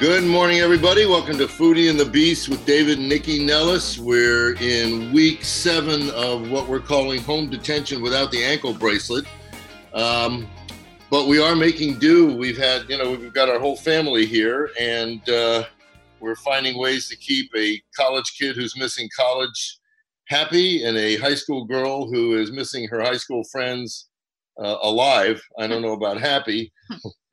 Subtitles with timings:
[0.00, 1.06] Good morning, everybody.
[1.06, 3.96] Welcome to Foodie and the Beast with David and Nycci Nellis.
[3.96, 9.24] We're in week seven of what we're calling home detention without the ankle bracelet.
[9.94, 10.48] Um,
[11.10, 12.36] but we are making do.
[12.36, 15.62] We've had, you know, we've got our whole family here, and uh,
[16.18, 19.78] we're finding ways to keep a college kid who's missing college
[20.26, 24.08] happy and a high school girl who is missing her high school friends
[24.58, 25.40] uh, alive.
[25.56, 26.72] I don't know about happy.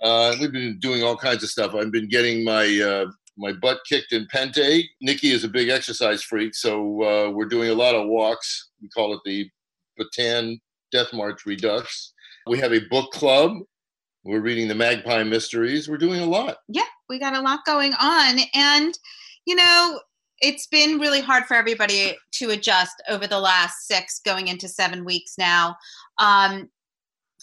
[0.01, 1.75] Uh, we've been doing all kinds of stuff.
[1.75, 4.83] I've been getting my uh, my butt kicked in Pente.
[5.05, 8.69] Nycci is a big exercise freak, so uh, we're doing a lot of walks.
[8.81, 9.49] We call it the
[9.99, 10.59] Bataan
[10.91, 12.13] Death March Redux.
[12.47, 13.57] We have a book club.
[14.23, 15.89] We're reading the Magpie Mysteries.
[15.89, 16.57] We're doing a lot.
[16.67, 18.39] Yeah, we got a lot going on.
[18.53, 18.97] And,
[19.45, 19.99] you know,
[20.39, 25.05] it's been really hard for everybody to adjust over the last six, going into seven
[25.05, 25.75] weeks now.
[26.19, 26.69] Um,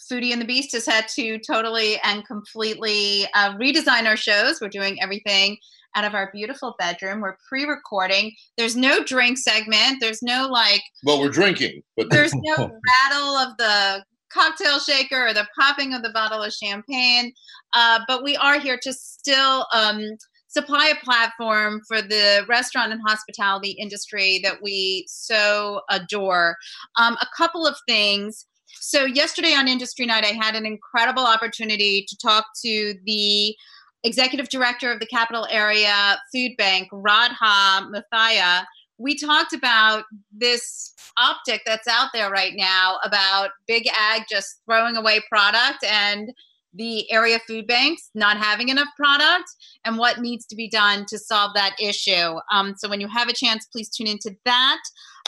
[0.09, 4.59] Foodie and the Beast has had to totally and completely uh, redesign our shows.
[4.61, 5.57] We're doing everything
[5.95, 7.21] out of our beautiful bedroom.
[7.21, 8.33] We're pre-recording.
[8.57, 9.97] There's no drink segment.
[9.99, 10.81] There's no like.
[11.03, 16.03] Well, we're drinking, but there's no rattle of the cocktail shaker or the popping of
[16.03, 17.33] the bottle of champagne.
[17.73, 20.01] Uh, but we are here to still um,
[20.47, 26.55] supply a platform for the restaurant and hospitality industry that we so adore.
[26.97, 28.45] Um, a couple of things.
[28.75, 33.55] So, yesterday on Industry Night, I had an incredible opportunity to talk to the
[34.03, 38.63] executive director of the capital area food bank, Radha Muthiah.
[38.97, 44.95] We talked about this optic that's out there right now about big ag just throwing
[44.95, 46.31] away product and
[46.73, 49.49] the area food banks not having enough product
[49.85, 52.37] and what needs to be done to solve that issue.
[52.51, 54.79] Um, so when you have a chance, please tune into that.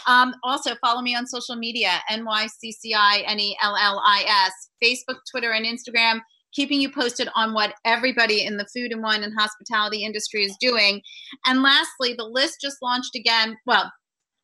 [0.08, 2.84] Um, also, follow me on social media NYCCI-N-E-L-L-I-S,
[4.84, 6.22] Facebook, Twitter, and Instagram,
[6.54, 10.58] keeping you posted on what everybody in the food and wine and hospitality industry is
[10.60, 11.02] doing.
[11.46, 13.58] And lastly, the list just launched again.
[13.66, 13.92] Well,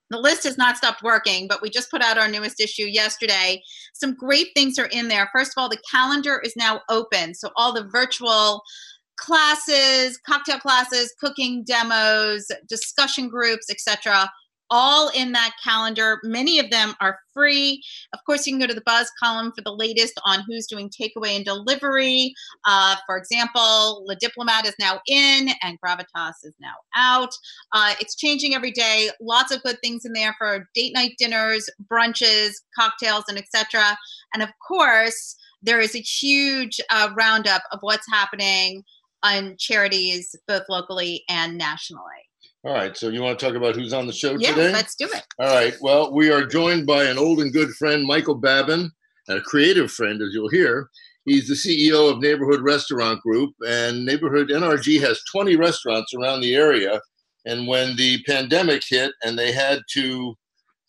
[0.10, 3.62] the list has not stopped working, but we just put out our newest issue yesterday.
[3.94, 5.30] Some great things are in there.
[5.34, 7.34] First of all, the calendar is now open.
[7.34, 8.62] So all the virtual
[9.18, 14.30] classes, cocktail classes, cooking demos, discussion groups, etc
[14.70, 16.20] all in that calendar.
[16.24, 17.82] Many of them are free.
[18.14, 20.90] Of course, you can go to the Buzz column for the latest on who's doing
[20.90, 22.34] takeaway and delivery.
[22.66, 27.34] Uh, for example, Le Diplomate is now in and Gravitas is now out.
[27.74, 29.10] Uh, it's changing every day.
[29.22, 33.98] Lots of good things in there for date night dinners, brunches, cocktails, and etc.
[34.34, 38.84] And of course, there is a huge uh, roundup of what's happening
[39.24, 42.27] on charities, both locally and nationally.
[42.64, 42.98] All right.
[42.98, 44.48] So you want to talk about who's on the show today?
[44.48, 44.74] yeah, today?
[44.74, 45.24] let's do it.
[45.40, 45.76] All right.
[45.82, 48.92] Well, we are joined by an old and good friend, Michael Babin,
[49.28, 50.90] and a creative friend, as you'll hear.
[51.26, 56.56] He's the CEO of Neighborhood Restaurant Group, and Neighborhood NRG has 20 restaurants around the
[56.56, 57.02] area.
[57.46, 60.36] And when the pandemic hit and they had to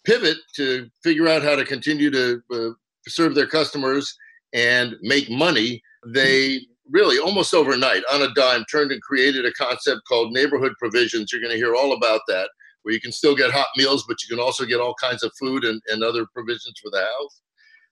[0.05, 2.71] pivot to figure out how to continue to uh,
[3.09, 4.17] serve their customers
[4.53, 6.61] and make money, they
[6.91, 11.33] really almost overnight on a dime turned and created a concept called neighborhood provisions.
[11.33, 12.49] You're going to hear all about that,
[12.83, 15.33] where you can still get hot meals, but you can also get all kinds of
[15.39, 17.41] food and, and other provisions for the house.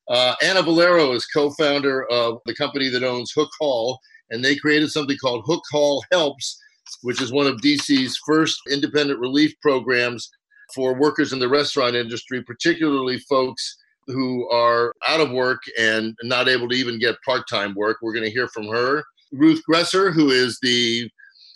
[0.08, 3.98] Uh, Anna Valero is co founder of the company that owns Hook Hall,
[4.30, 6.58] and they created something called Hook Hall Helps,
[7.02, 10.30] which is one of DC's first independent relief programs
[10.74, 16.48] for workers in the restaurant industry, particularly folks who are out of work and not
[16.48, 17.98] able to even get part time work.
[18.00, 19.04] We're going to hear from her.
[19.32, 21.10] Ruth Gresser, who is the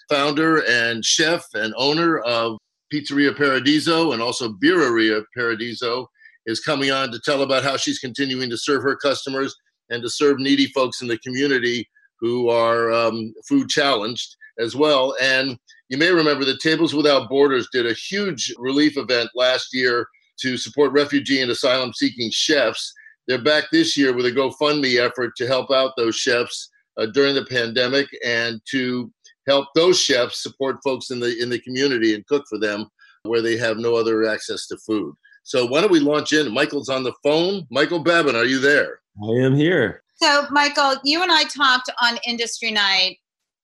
[0.08, 2.58] founder and chef and owner of
[2.92, 6.08] Pizzeria Paradiso and also Birreria Paradiso,
[6.46, 9.54] is coming on to tell about how she's continuing to serve her customers
[9.90, 11.88] and to serve needy folks in the community
[12.18, 15.14] who are um, food challenged as well.
[15.20, 15.56] And
[15.88, 20.06] you may remember that Tables Without Borders did a huge relief event last year
[20.42, 22.92] to support refugee and asylum seeking chefs.
[23.28, 27.34] They're back this year with a GoFundMe effort to help out those chefs uh, during
[27.34, 29.12] the pandemic and to
[29.46, 32.86] help those chefs support folks in the in the community and cook for them
[33.24, 35.14] where they have no other access to food.
[35.42, 36.52] So why don't we launch in?
[36.52, 37.66] Michael's on the phone.
[37.70, 39.00] Michael Babin, are you there?
[39.22, 40.02] I am here.
[40.22, 43.18] So, Michael, you and I talked on Industry Night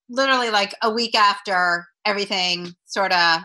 [0.08, 3.40] literally like a week after everything sort of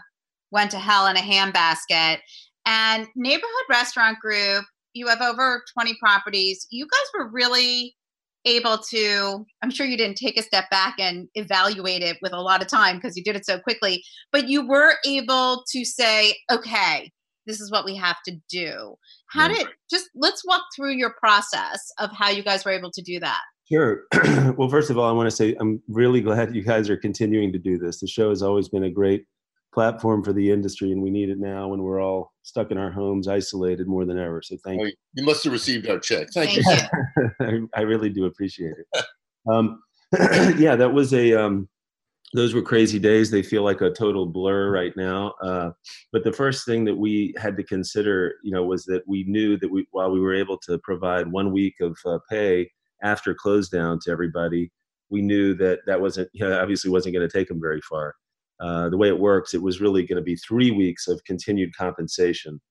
[0.51, 2.19] went to hell in a handbasket.
[2.65, 6.67] And Neighborhood Restaurant Group, you have over 20 properties.
[6.69, 7.95] You guys were really
[8.45, 12.41] able to, I'm sure you didn't take a step back and evaluate it with a
[12.41, 16.35] lot of time because you did it so quickly, but you were able to say,
[16.51, 17.11] okay,
[17.47, 18.95] this is what we have to do.
[19.29, 23.01] How did just let's walk through your process of how you guys were able to
[23.01, 23.41] do that?
[23.71, 24.03] Sure.
[24.57, 27.53] well, first of all, I want to say I'm really glad you guys are continuing
[27.53, 27.99] to do this.
[28.01, 29.25] The show has always been a great
[29.73, 32.91] platform for the industry, and we need it now when we're all stuck in our
[32.91, 34.41] homes, isolated more than ever.
[34.41, 34.93] So thank oh, you.
[35.13, 36.29] You must have received our check.
[36.33, 37.67] Thank, thank you.
[37.75, 39.05] I, I, really do appreciate it.
[39.51, 39.81] Um,
[40.59, 41.33] yeah, that was a.
[41.33, 41.67] Um,
[42.33, 43.31] those were crazy days.
[43.31, 45.33] They feel like a total blur right now.
[45.41, 45.71] Uh,
[46.13, 49.57] but the first thing that we had to consider, you know, was that we knew
[49.57, 52.69] that we, while we were able to provide one week of uh, pay
[53.03, 54.71] after close down to everybody,
[55.09, 58.13] we knew that that wasn't, you know, obviously wasn't going to take them very far.
[58.61, 61.75] Uh, the way it works, it was really going to be three weeks of continued
[61.75, 62.61] compensation.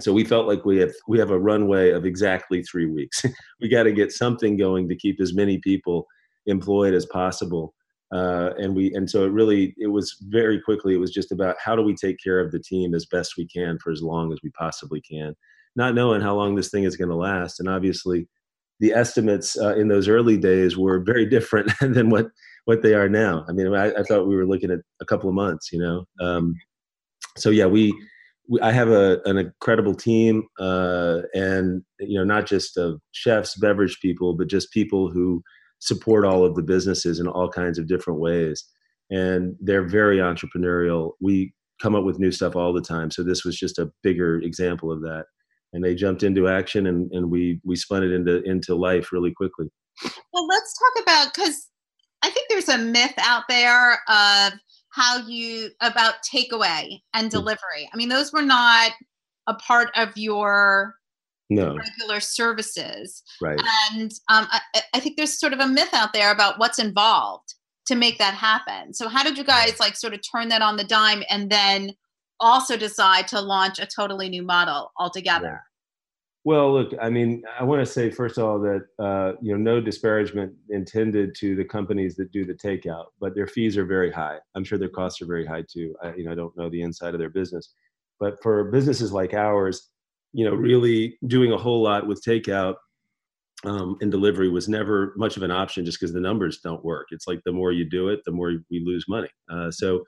[0.00, 3.24] So we felt like we have we have a runway of exactly three weeks.
[3.60, 6.06] we got to get something going to keep as many people
[6.46, 7.74] employed as possible.
[8.14, 11.56] Uh, and we and so it really it was very quickly it was just about
[11.58, 14.32] how do we take care of the team as best we can for as long
[14.32, 15.34] as we possibly can
[15.74, 18.28] not knowing how long this thing is going to last and obviously
[18.78, 22.26] the estimates uh, in those early days were very different than what
[22.66, 23.44] what they are now.
[23.48, 26.04] I mean, I, I, thought we were looking at a couple of months, you know.
[26.20, 26.54] Um,
[27.36, 27.94] so yeah, we,
[28.48, 33.56] we, I have a an incredible team, uh, and you know, not just of chefs,
[33.56, 35.42] beverage people, but just people who
[35.78, 38.64] support all of the businesses in all kinds of different ways,
[39.10, 41.12] and they're very entrepreneurial.
[41.20, 44.40] We come up with new stuff all the time, so this was just a bigger
[44.40, 45.26] example of that
[45.72, 49.32] and they jumped into action and, and we we spun it into into life really
[49.32, 49.66] quickly
[50.32, 51.68] well let's talk about because
[52.26, 54.52] i think there's a myth out there of
[54.90, 57.30] how you about takeaway and hmm.
[57.30, 58.92] delivery i mean those were not
[59.46, 60.94] a part of your
[61.48, 61.76] no.
[61.76, 63.60] regular services right
[63.92, 64.60] and um, I,
[64.94, 67.54] I think there's sort of a myth out there about what's involved
[67.86, 70.76] to make that happen so how did you guys like sort of turn that on
[70.76, 71.94] the dime and then
[72.40, 75.62] also decide to launch a totally new model altogether?
[76.46, 79.58] Well, look, I mean, I want to say first of all that uh, you know
[79.58, 84.12] no disparagement intended to the companies that do the takeout, but their fees are very
[84.12, 84.38] high.
[84.54, 85.96] I'm sure their costs are very high too.
[86.04, 87.74] I, you know, I don't know the inside of their business,
[88.20, 89.90] but for businesses like ours,
[90.32, 92.76] you know, really doing a whole lot with takeout
[93.64, 97.08] um, and delivery was never much of an option, just because the numbers don't work.
[97.10, 99.30] It's like the more you do it, the more we lose money.
[99.50, 100.04] Uh, so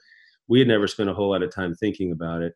[0.47, 2.55] we had never spent a whole lot of time thinking about it.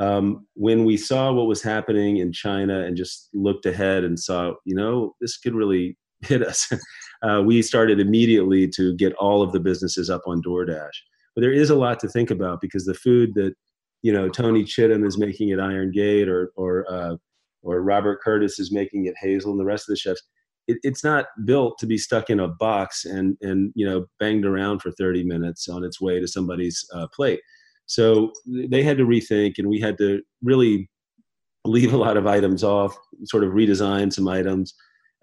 [0.00, 4.54] Um, when we saw what was happening in China and just looked ahead and saw,
[4.64, 6.72] you know, this could really hit us,
[7.22, 10.96] uh, we started immediately to get all of the businesses up on DoorDash.
[11.34, 13.54] But there is a lot to think about because the food that,
[14.02, 17.16] you know, Tony Chittum is making at Iron Gate or or uh,
[17.62, 20.22] or Robert Curtis is making at Hazel and the rest of the chefs,
[20.66, 24.46] it, it's not built to be stuck in a box and and you know banged
[24.46, 27.40] around for 30 minutes on its way to somebody's uh, plate
[27.90, 30.88] so they had to rethink and we had to really
[31.64, 34.74] leave a lot of items off sort of redesign some items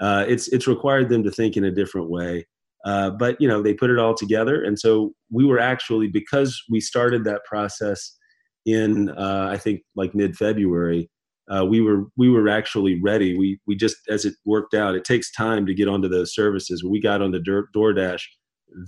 [0.01, 2.45] uh, it's it's required them to think in a different way
[2.85, 6.61] uh, but you know they put it all together and so we were actually because
[6.69, 8.17] we started that process
[8.65, 11.09] in uh, i think like mid-february
[11.49, 13.37] uh, we were we were actually ready.
[13.37, 16.83] We we just as it worked out, it takes time to get onto those services.
[16.83, 18.21] We got on the Door, DoorDash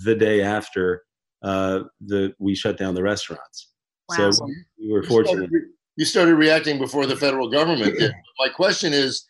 [0.03, 1.03] the day after
[1.41, 3.69] uh, the we shut down the restaurants.
[4.09, 4.31] Wow.
[4.31, 4.47] So
[4.79, 5.43] we were fortunate.
[5.43, 8.13] You started, you started reacting before the federal government did.
[8.39, 9.25] My question is,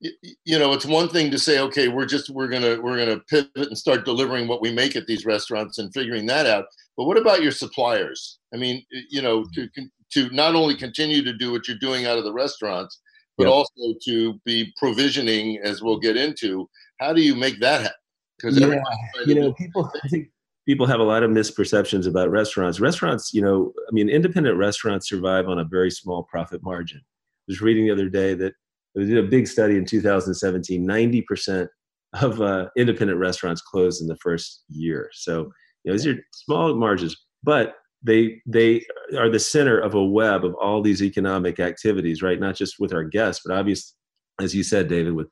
[0.00, 3.50] you know, it's one thing to say, okay, we're just we're gonna we're gonna pivot
[3.54, 6.66] and start delivering what we make at these restaurants and figuring that out.
[6.96, 8.38] But what about your suppliers?
[8.54, 9.68] I mean, you know, to
[10.12, 13.00] to not only continue to do what you're doing out of the restaurants,
[13.36, 13.52] but yep.
[13.52, 16.68] also to be provisioning, as we'll get into.
[17.00, 17.96] How do you make that happen?
[18.36, 18.80] Because yeah,
[19.26, 19.90] you know, people.
[20.04, 20.28] I think
[20.68, 22.78] people have a lot of misperceptions about restaurants.
[22.78, 27.00] Restaurants, you know, I mean, independent restaurants survive on a very small profit margin.
[27.00, 28.52] I was reading the other day that
[28.94, 30.84] they did a big study in 2017.
[30.84, 31.70] 90 percent
[32.20, 35.08] of uh, independent restaurants closed in the first year.
[35.14, 35.50] So,
[35.84, 38.84] you know, these are small margins, but they they
[39.16, 42.38] are the center of a web of all these economic activities, right?
[42.38, 43.94] Not just with our guests, but obviously,
[44.38, 45.28] as you said, David, with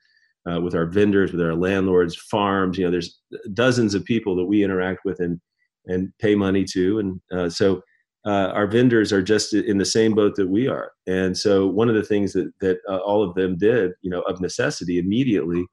[0.50, 2.78] uh, with our vendors, with our landlords, farms.
[2.78, 3.18] You know, there's
[3.52, 5.40] dozens of people that we interact with and
[5.86, 7.82] and pay money to, and uh, so
[8.26, 10.90] uh, our vendors are just in the same boat that we are.
[11.06, 14.22] And so, one of the things that that uh, all of them did, you know,
[14.22, 15.64] of necessity, immediately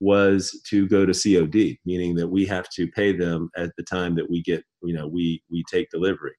[0.00, 4.16] was to go to COD, meaning that we have to pay them at the time
[4.16, 6.32] that we get, you know, we we take delivery.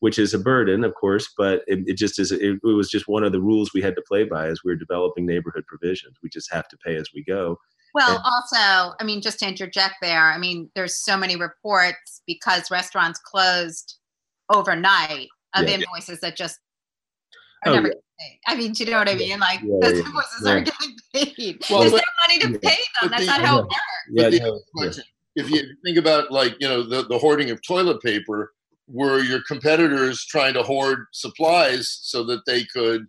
[0.00, 2.32] Which is a burden, of course, but it, it just is.
[2.32, 4.72] It, it, was just one of the rules we had to play by as we
[4.72, 6.16] were developing neighborhood provisions.
[6.22, 7.58] We just have to pay as we go.
[7.94, 12.20] Well, and, also, I mean, just to interject there, I mean, there's so many reports
[12.26, 13.96] because restaurants closed
[14.52, 15.76] overnight of yeah.
[15.76, 16.58] invoices that just
[17.64, 17.88] are oh, never.
[17.88, 17.94] Yeah.
[18.48, 19.38] I mean, do you know what I mean?
[19.38, 21.58] Like yeah, those invoices are getting paid.
[21.70, 23.10] Well, Is there money to pay them?
[23.10, 23.68] That's the, not how
[24.08, 25.00] it works.
[25.34, 28.52] if you think about like you know the, the hoarding of toilet paper
[28.88, 33.06] were your competitors trying to hoard supplies so that they could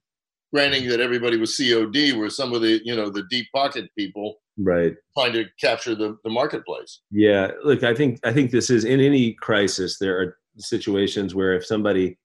[0.54, 4.36] granting that everybody was cod were some of the you know the deep pocket people
[4.58, 4.96] right.
[5.18, 7.02] trying to capture the, the marketplace?
[7.12, 11.54] Yeah look i think i think this is in any crisis there are situations where
[11.54, 12.18] if somebody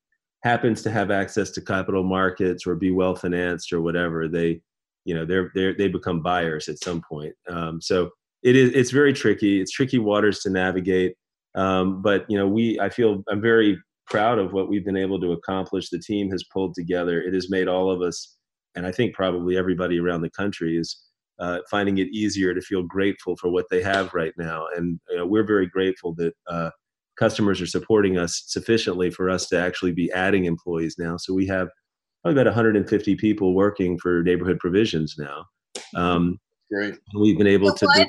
[0.45, 4.61] happens to have access to capital markets or be well financed or whatever they
[5.05, 7.35] you know they're, they're they become buyers at some point.
[7.49, 8.11] Um, so
[8.43, 9.61] it is it's very tricky.
[9.61, 11.17] It's tricky waters to navigate
[11.55, 15.21] um, but you know, we I feel I'm very proud of what we've been able
[15.21, 15.89] to accomplish.
[15.89, 17.21] The team has pulled together.
[17.21, 18.37] It has made all of us,
[18.75, 20.99] and I think probably everybody around the country is
[21.39, 24.67] uh, finding it easier to feel grateful for what they have right now.
[24.77, 26.71] And you know, we're very grateful that uh,
[27.17, 31.17] customers are supporting us sufficiently for us to actually be adding employees now.
[31.17, 31.69] So we have
[32.23, 35.45] probably about 150 people working for neighborhood provisions now.
[35.97, 36.39] Um,
[36.73, 36.95] Great.
[37.19, 37.87] We've been able to.
[37.95, 38.05] Do,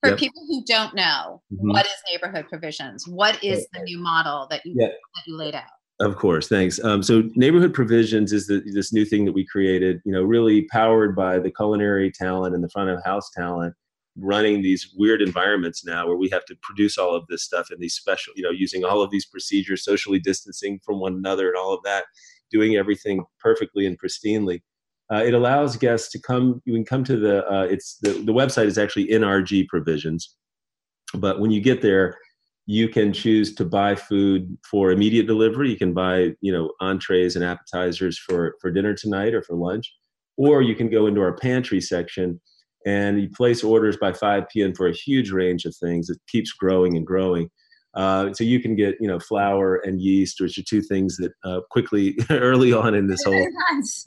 [0.00, 0.18] for yep.
[0.18, 1.70] people who don't know, mm-hmm.
[1.70, 3.06] what is neighborhood provisions?
[3.08, 4.92] What is the new model that you, that
[5.26, 5.64] you laid out?
[6.00, 6.82] Of course, thanks.
[6.84, 10.00] Um, so, neighborhood provisions is the, this new thing that we created.
[10.04, 13.74] You know, really powered by the culinary talent and the front of house talent,
[14.16, 17.80] running these weird environments now where we have to produce all of this stuff in
[17.80, 21.56] these special, you know, using all of these procedures, socially distancing from one another, and
[21.56, 22.04] all of that,
[22.52, 24.60] doing everything perfectly and pristinely.
[25.12, 26.60] Uh, it allows guests to come.
[26.64, 27.46] You can come to the.
[27.46, 30.36] Uh, it's the the website is actually NRG Provisions,
[31.14, 32.18] but when you get there,
[32.66, 35.70] you can choose to buy food for immediate delivery.
[35.70, 39.90] You can buy you know entrees and appetizers for for dinner tonight or for lunch,
[40.36, 42.40] or you can go into our pantry section
[42.86, 44.74] and you place orders by 5 p.m.
[44.74, 46.08] for a huge range of things.
[46.08, 47.50] It keeps growing and growing.
[47.98, 51.32] Uh, so you can get you know flour and yeast, which are two things that
[51.42, 53.48] uh, quickly early on in this whole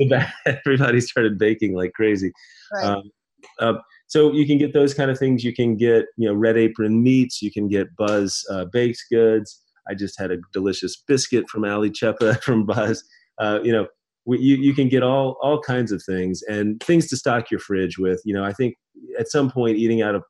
[0.46, 2.32] everybody started baking like crazy.
[2.74, 2.86] Right.
[2.86, 3.12] Um,
[3.60, 3.74] uh,
[4.08, 5.44] so you can get those kind of things.
[5.44, 7.42] You can get you know red apron meats.
[7.42, 9.62] You can get Buzz uh, baked goods.
[9.90, 13.04] I just had a delicious biscuit from Ali Chepa from Buzz.
[13.40, 13.88] Uh, you know
[14.26, 17.60] we, you, you can get all all kinds of things and things to stock your
[17.60, 18.22] fridge with.
[18.24, 18.76] You know I think
[19.20, 20.24] at some point eating out of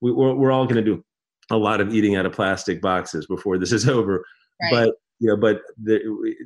[0.00, 1.04] we, we're, we're all going to do
[1.50, 4.24] a lot of eating out of plastic boxes before this is over.
[4.62, 4.70] Right.
[4.70, 6.00] But you know, but the,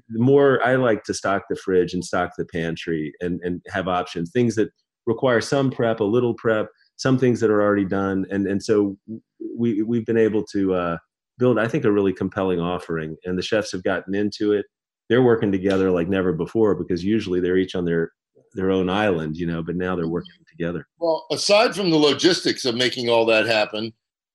[0.09, 3.89] the more I like to stock the fridge and stock the pantry and and have
[3.89, 4.71] options, things that
[5.07, 8.97] require some prep, a little prep, some things that are already done, and and so
[9.57, 10.99] we we've been able to uh,
[11.39, 14.67] build, I think, a really compelling offering, and the chefs have gotten into it.
[15.09, 18.13] They're working together like never before because usually they're each on their
[18.55, 20.87] their own island, you know, but now they're working together.
[20.99, 23.93] Well, aside from the logistics of making all that happen,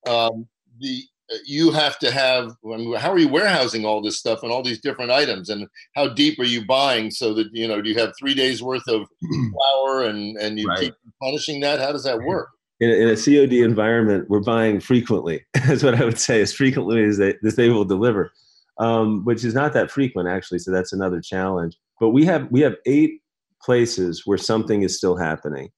[0.08, 0.48] um,
[0.80, 4.44] the uh, you have to have I mean, how are you warehousing all this stuff
[4.44, 5.50] and all these different items?
[5.50, 8.62] And how deep are you buying so that you know do you have three days
[8.62, 9.08] worth of
[9.53, 10.80] flour and and you right.
[10.80, 11.80] keep punishing that?
[11.80, 12.50] How does that work?
[12.80, 16.51] In a, in a cod environment we're buying frequently that's what i would say as
[16.51, 18.34] frequently as they, as they will deliver
[18.80, 21.77] um, which is not that frequent actually so that's another challenge.
[22.00, 23.22] But we have we have eight
[23.62, 25.70] places where something is still happening.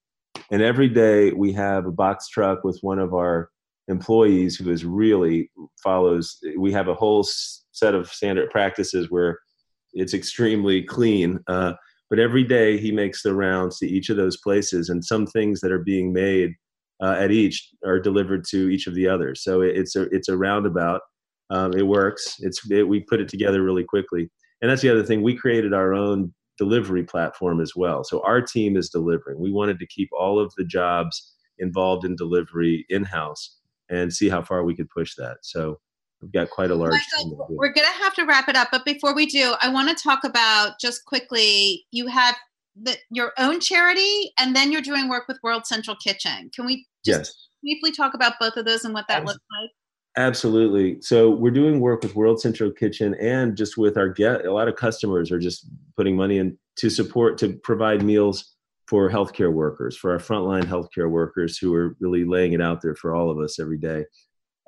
[0.50, 3.50] And every day we have a box truck with one of our
[3.88, 5.50] employees who is really
[5.82, 7.24] follows we have a whole
[7.72, 9.38] set of standard practices where
[9.92, 11.72] it's extremely clean uh,
[12.10, 15.60] but every day he makes the rounds to each of those places and some things
[15.60, 16.52] that are being made
[17.02, 19.42] uh, at each are delivered to each of the others.
[19.42, 21.00] So it's a it's a roundabout
[21.50, 22.36] um, it works.
[22.40, 24.28] It's it, we put it together really quickly.
[24.62, 28.02] And that's the other thing we created our own delivery platform as well.
[28.02, 29.38] So our team is delivering.
[29.38, 33.55] We wanted to keep all of the jobs involved in delivery in house
[33.88, 35.38] and see how far we could push that.
[35.42, 35.78] So
[36.20, 37.00] we've got quite a large.
[37.48, 40.02] We're going to have to wrap it up, but before we do, I want to
[40.02, 41.84] talk about just quickly.
[41.90, 42.36] You have
[42.80, 46.50] the, your own charity, and then you're doing work with World Central Kitchen.
[46.54, 47.48] Can we just yes.
[47.62, 49.32] briefly talk about both of those and what that Absolutely.
[49.32, 49.70] looks like?
[50.18, 50.96] Absolutely.
[51.02, 54.66] So we're doing work with World Central Kitchen and just with our get a lot
[54.66, 58.55] of customers are just putting money in to support to provide meals
[58.88, 62.94] for healthcare workers, for our frontline healthcare workers who are really laying it out there
[62.94, 64.04] for all of us every day.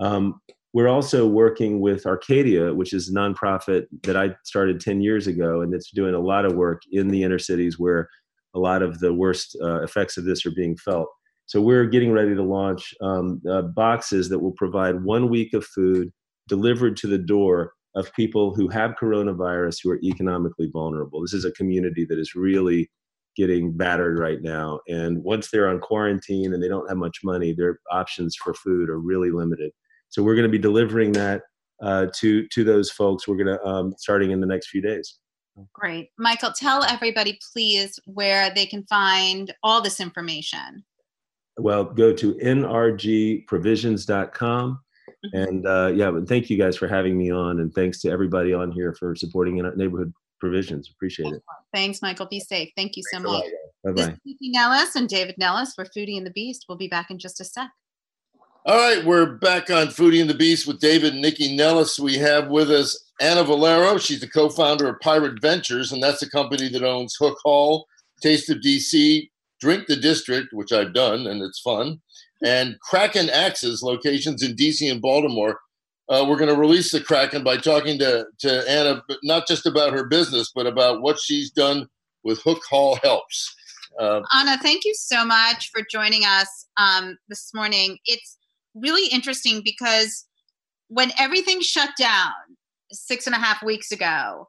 [0.00, 0.40] Um,
[0.74, 5.62] we're also working with Arcadia, which is a nonprofit that I started 10 years ago,
[5.62, 8.08] and it's doing a lot of work in the inner cities where
[8.54, 11.08] a lot of the worst uh, effects of this are being felt.
[11.46, 15.64] So we're getting ready to launch um, uh, boxes that will provide one week of
[15.64, 16.12] food
[16.48, 21.22] delivered to the door of people who have coronavirus who are economically vulnerable.
[21.22, 22.90] This is a community that is really
[23.38, 24.80] getting battered right now.
[24.88, 28.90] And once they're on quarantine and they don't have much money, their options for food
[28.90, 29.70] are really limited.
[30.08, 31.42] So we're going to be delivering that
[31.80, 33.28] uh, to to those folks.
[33.28, 35.20] We're going to um, starting in the next few days.
[35.72, 36.50] Great, Michael.
[36.52, 40.84] Tell everybody, please, where they can find all this information.
[41.56, 44.70] Well, go to nrgprovisions.com.
[44.70, 45.36] Mm-hmm.
[45.36, 48.52] And uh, yeah, but thank you guys for having me on, and thanks to everybody
[48.52, 50.90] on here for supporting our neighborhood provisions.
[50.90, 51.42] Appreciate it.
[51.74, 52.26] Thanks, Michael.
[52.26, 52.70] Be safe.
[52.76, 53.44] Thank you so much.
[53.84, 54.16] Bye bye.
[54.26, 56.66] Nycci Nellis and David Nellis for Foodie and the Beast.
[56.68, 57.70] We'll be back in just a sec.
[58.66, 61.98] All right, we're back on Foodie and the Beast with David and Nycci Nellis.
[61.98, 63.98] We have with us Anna Valero.
[63.98, 67.86] She's the co-founder of Pirate Ventures, and that's a company that owns Hook Hall,
[68.20, 69.30] Taste of DC,
[69.60, 72.00] Drink the District, which I've done, and it's fun,
[72.44, 75.58] and Kraken Axes locations in DC and Baltimore
[76.08, 79.66] uh, we're going to release the Kraken by talking to, to Anna, but not just
[79.66, 81.86] about her business, but about what she's done
[82.24, 83.54] with Hook Hall Helps.
[83.98, 87.98] Uh, Anna, thank you so much for joining us um, this morning.
[88.06, 88.38] It's
[88.74, 90.24] really interesting because
[90.88, 92.32] when everything shut down
[92.90, 94.48] six and a half weeks ago,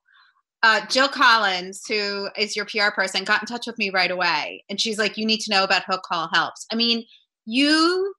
[0.61, 4.63] uh, Jill Collins, who is your PR person, got in touch with me right away.
[4.69, 6.65] And she's like, You need to know about Hook Hall Helps.
[6.71, 7.05] I mean,
[7.45, 8.13] you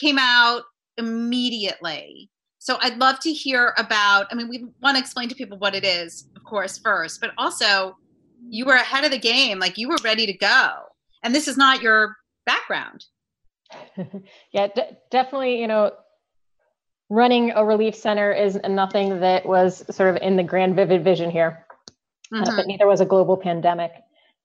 [0.00, 0.62] came out
[0.98, 2.30] immediately
[2.64, 5.74] so I'd love to hear about, I mean, we want to explain to people what
[5.74, 7.98] it is, of course, first, but also
[8.48, 10.70] you were ahead of the game, like you were ready to go.
[11.22, 12.16] And this is not your
[12.46, 13.04] background.
[14.52, 15.92] yeah, d- definitely, you know,
[17.10, 21.30] running a relief center is nothing that was sort of in the grand vivid vision
[21.30, 21.66] here.
[22.32, 22.44] Mm-hmm.
[22.44, 23.92] Uh, but neither was a global pandemic.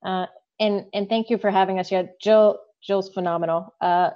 [0.04, 0.26] Uh,
[0.60, 1.90] and and thank you for having us.
[1.90, 3.74] Yeah, Jill Jill's phenomenal.
[3.80, 4.10] Uh,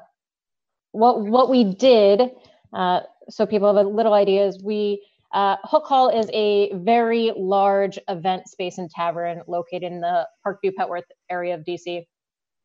[0.92, 2.32] what what we did
[2.74, 4.62] uh, so people have a little ideas.
[4.64, 5.02] We
[5.34, 10.74] uh, Hook Hall is a very large event space and tavern located in the Parkview
[10.78, 12.04] Petworth area of DC.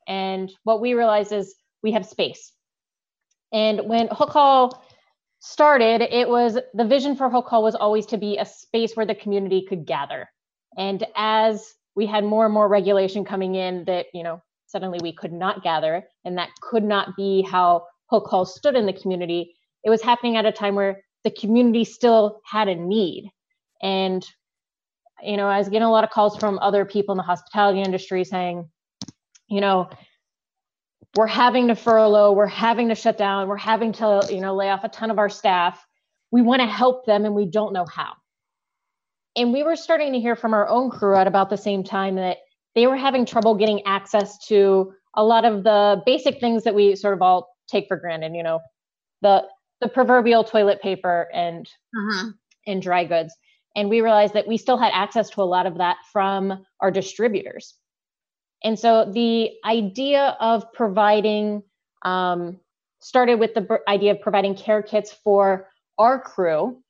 [0.06, 2.52] And what we realized is we have space.
[3.52, 4.84] And when Hook Hall
[5.38, 9.06] started, it was the vision for Hook Hall was always to be a space where
[9.06, 10.28] the community could gather.
[10.76, 15.12] And as we had more and more regulation coming in that, you know, suddenly we
[15.12, 19.54] could not gather, and that could not be how Hook Hall stood in the community,
[19.84, 23.30] it was happening at a time where the community still had a need.
[23.82, 24.24] And,
[25.22, 27.82] you know, I was getting a lot of calls from other people in the hospitality
[27.82, 28.68] industry saying,
[29.48, 29.88] you know,
[31.16, 34.70] we're having to furlough, we're having to shut down, we're having to, you know, lay
[34.70, 35.84] off a ton of our staff.
[36.30, 38.12] We want to help them and we don't know how.
[39.34, 42.16] And we were starting to hear from our own crew at about the same time
[42.16, 42.38] that
[42.74, 46.94] they were having trouble getting access to a lot of the basic things that we
[46.94, 48.60] sort of all take for granted, you know,
[49.22, 49.44] the
[49.80, 52.30] the proverbial toilet paper and uh-huh.
[52.66, 53.34] and dry goods.
[53.76, 56.90] And we realized that we still had access to a lot of that from our
[56.90, 57.74] distributors.
[58.64, 61.62] And so the idea of providing
[62.02, 62.58] um,
[63.00, 66.82] started with the idea of providing care kits for our crew.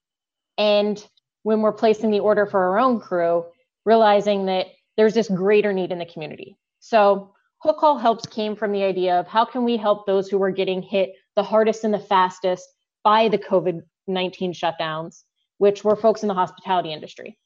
[0.57, 1.05] And
[1.43, 3.45] when we're placing the order for our own crew
[3.85, 4.67] realizing that
[4.99, 6.59] there's this greater need in the community.
[6.81, 10.43] So hook hall helps came from the idea of how can we help those who
[10.43, 12.69] are getting hit the hardest and the fastest
[13.09, 15.25] by the COVID 19 shutdowns,
[15.57, 17.39] which were folks in the hospitality industry.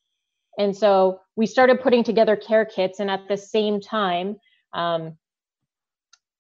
[0.59, 4.39] And so we started putting together care kits, and at the same time,
[4.73, 5.17] um,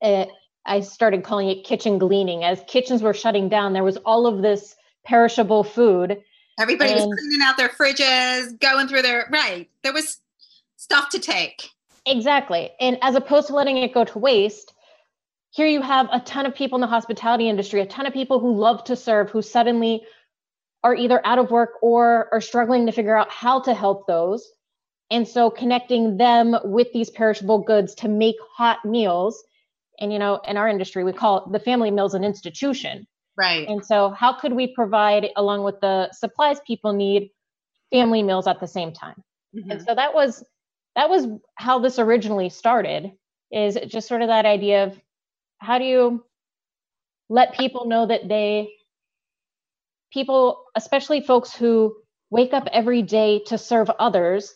[0.00, 0.28] it,
[0.66, 2.42] I started calling it kitchen gleaning.
[2.42, 6.18] As kitchens were shutting down, there was all of this perishable food.
[6.58, 9.70] Everybody was cleaning out their fridges, going through their right.
[9.84, 10.18] There was
[10.78, 11.70] stuff to take.
[12.06, 12.72] Exactly.
[12.80, 14.74] And as opposed to letting it go to waste,
[15.52, 18.40] here you have a ton of people in the hospitality industry, a ton of people
[18.40, 20.02] who love to serve, who suddenly
[20.82, 24.50] are either out of work or are struggling to figure out how to help those.
[25.10, 29.44] And so connecting them with these perishable goods to make hot meals.
[30.00, 33.06] And, you know, in our industry, we call it the family meals an institution.
[33.36, 33.68] Right.
[33.68, 37.30] And so, how could we provide, along with the supplies people need,
[37.90, 39.22] family meals at the same time?
[39.54, 39.70] Mm-hmm.
[39.70, 40.42] And so that was
[40.96, 43.12] that was how this originally started.
[43.50, 44.98] Is just sort of that idea of
[45.62, 46.24] how do you
[47.28, 48.68] let people know that they
[50.12, 51.94] people especially folks who
[52.30, 54.54] wake up every day to serve others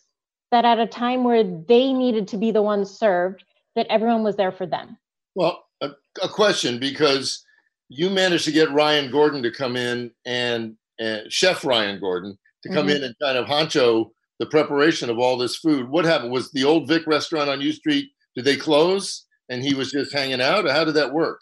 [0.50, 4.36] that at a time where they needed to be the ones served that everyone was
[4.36, 4.96] there for them?
[5.34, 5.90] Well a,
[6.22, 7.44] a question because
[7.88, 12.68] you managed to get ryan gordon to come in and, and chef ryan gordon to
[12.68, 12.96] come mm-hmm.
[12.96, 15.88] in and kind of honcho the preparation of all this food.
[15.88, 16.30] What happened?
[16.30, 20.12] Was the old vic restaurant on u street did they close and he was just
[20.12, 20.68] hanging out?
[20.68, 21.40] How did that work?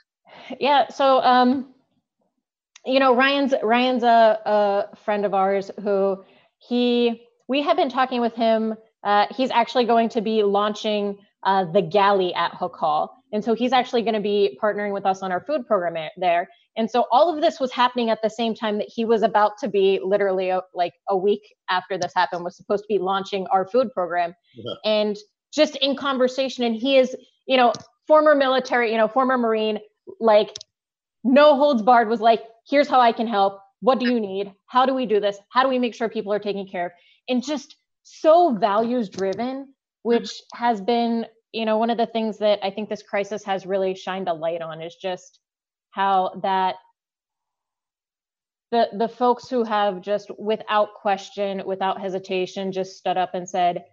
[0.60, 1.74] Yeah, so um,
[2.84, 6.22] you know, Ryan's Ryan's a, a friend of ours who
[6.58, 8.74] he we have been talking with him.
[9.02, 13.22] Uh, he's actually going to be launching uh, the galley at Hook Hall.
[13.32, 16.48] And so he's actually going to be partnering with us on our food program there.
[16.76, 19.58] And so all of this was happening at the same time that he was about
[19.58, 23.46] to be literally a, like a week after this happened was supposed to be launching
[23.48, 24.34] our food program.
[24.54, 24.74] Yeah.
[24.84, 25.16] And
[25.52, 27.14] just in conversation, and he is,
[27.46, 27.72] you know,
[28.06, 29.78] former military, you know, former Marine,
[30.20, 30.50] like
[31.22, 33.60] no holds barred was like, here's how I can help.
[33.80, 34.52] What do you need?
[34.66, 35.38] How do we do this?
[35.50, 36.92] How do we make sure people are taken care of?
[37.28, 42.60] And just so values driven, which has been, you know, one of the things that
[42.62, 45.40] I think this crisis has really shined a light on is just
[45.90, 46.76] how that
[48.70, 53.84] the the folks who have just without question, without hesitation, just stood up and said,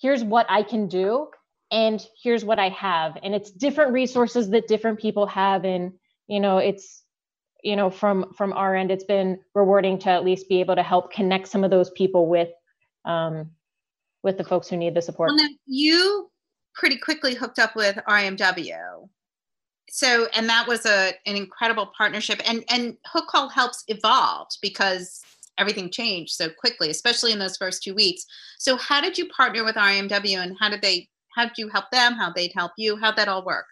[0.00, 1.28] here's what I can do
[1.70, 3.18] and here's what I have.
[3.22, 5.64] And it's different resources that different people have.
[5.64, 5.92] And,
[6.26, 7.02] you know, it's,
[7.62, 10.82] you know, from from our end, it's been rewarding to at least be able to
[10.82, 12.50] help connect some of those people with
[13.04, 13.50] um
[14.22, 15.30] with the folks who need the support.
[15.34, 16.30] Well, you
[16.74, 19.08] pretty quickly hooked up with RAMW.
[19.90, 22.40] So, and that was a an incredible partnership.
[22.48, 25.22] And and Hook Hall helps evolved because
[25.58, 28.24] everything changed so quickly, especially in those first two weeks.
[28.58, 31.08] So, how did you partner with RAMW, and how did they?
[31.34, 32.14] How did you help them?
[32.14, 32.96] How they'd help you?
[32.96, 33.66] How'd that all work?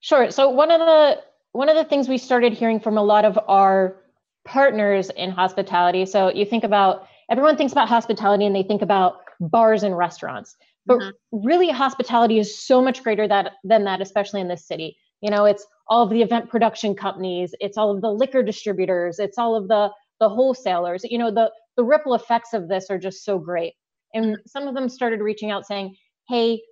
[0.00, 0.30] Sure.
[0.30, 3.38] So one of the one of the things we started hearing from a lot of
[3.46, 3.96] our
[4.44, 6.06] partners in hospitality.
[6.06, 10.56] So you think about everyone thinks about hospitality and they think about bars and restaurants,
[10.86, 11.46] but mm-hmm.
[11.46, 14.96] really hospitality is so much greater that than that, especially in this city.
[15.20, 19.18] You know, it's all of the event production companies, it's all of the liquor distributors,
[19.18, 19.90] it's all of the
[20.22, 23.74] the wholesalers you know the the ripple effects of this are just so great
[24.14, 25.96] and some of them started reaching out saying
[26.28, 26.62] hey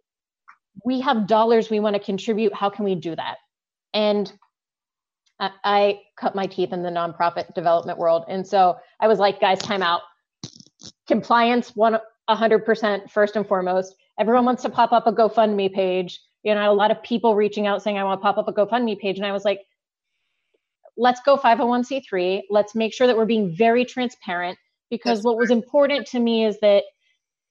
[0.85, 3.37] we have dollars we want to contribute how can we do that?
[3.93, 4.33] And
[5.39, 8.25] I, I cut my teeth in the nonprofit development world.
[8.29, 10.03] And so i was like guys time out.
[11.07, 13.95] Compliance one 100% first and foremost.
[14.19, 16.21] Everyone wants to pop up a gofundme page.
[16.43, 18.53] You know a lot of people reaching out saying i want to pop up a
[18.53, 19.17] gofundme page.
[19.17, 19.61] And i was like
[20.97, 22.43] let's go 501c3.
[22.51, 24.59] Let's make sure that we're being very transparent
[24.91, 26.85] because what was important to me is that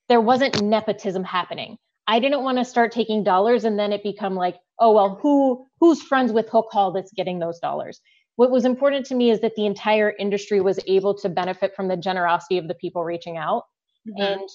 [0.07, 1.77] there wasn't nepotism happening.
[2.09, 5.63] I didn't want to start taking dollars and then it become like, oh well, who
[5.79, 8.01] who's friends with Hook Hall that's getting those dollars?
[8.35, 11.87] What was important to me is that the entire industry was able to benefit from
[11.87, 13.65] the generosity of the people reaching out
[14.07, 14.21] mm-hmm.
[14.23, 14.49] and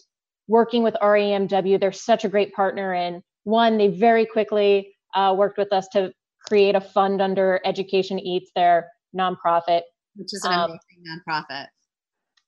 [0.49, 1.79] working with RAMW.
[1.79, 6.13] They're such a great partner, and one, they very quickly uh, worked with us to
[6.41, 9.83] create a fund under Education Eats, their nonprofit,
[10.17, 11.67] which is an um, amazing nonprofit.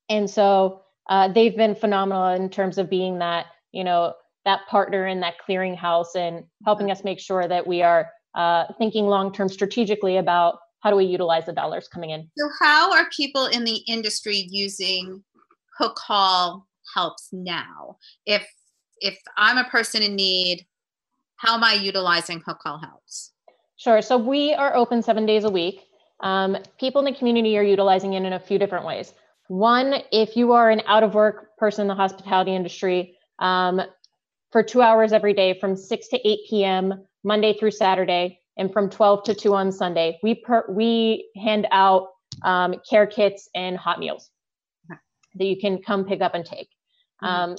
[0.08, 4.14] And so uh, they've been phenomenal in terms of being that you know
[4.46, 9.06] that partner in that clearinghouse and helping us make sure that we are uh, thinking
[9.06, 12.30] long term strategically about how do we utilize the dollars coming in.
[12.38, 15.22] So, how are people in the industry using
[15.78, 17.96] Hook Hall helps now?
[18.24, 18.46] If
[19.00, 20.64] if I'm a person in need,
[21.36, 23.32] how am I utilizing Hook Hall helps?
[23.76, 24.00] Sure.
[24.00, 25.80] So we are open seven days a week.
[26.20, 29.12] Um, people in the community are utilizing it in a few different ways.
[29.48, 33.82] One, if you are an out of work person in the hospitality industry, um,
[34.52, 38.88] for two hours every day from 6 to 8 p.m., Monday through Saturday, and from
[38.88, 42.08] 12 to 2 on Sunday, we, per- we hand out
[42.42, 44.30] um, care kits and hot meals
[44.88, 46.68] that you can come pick up and take.
[47.22, 47.26] Mm-hmm.
[47.26, 47.56] Um,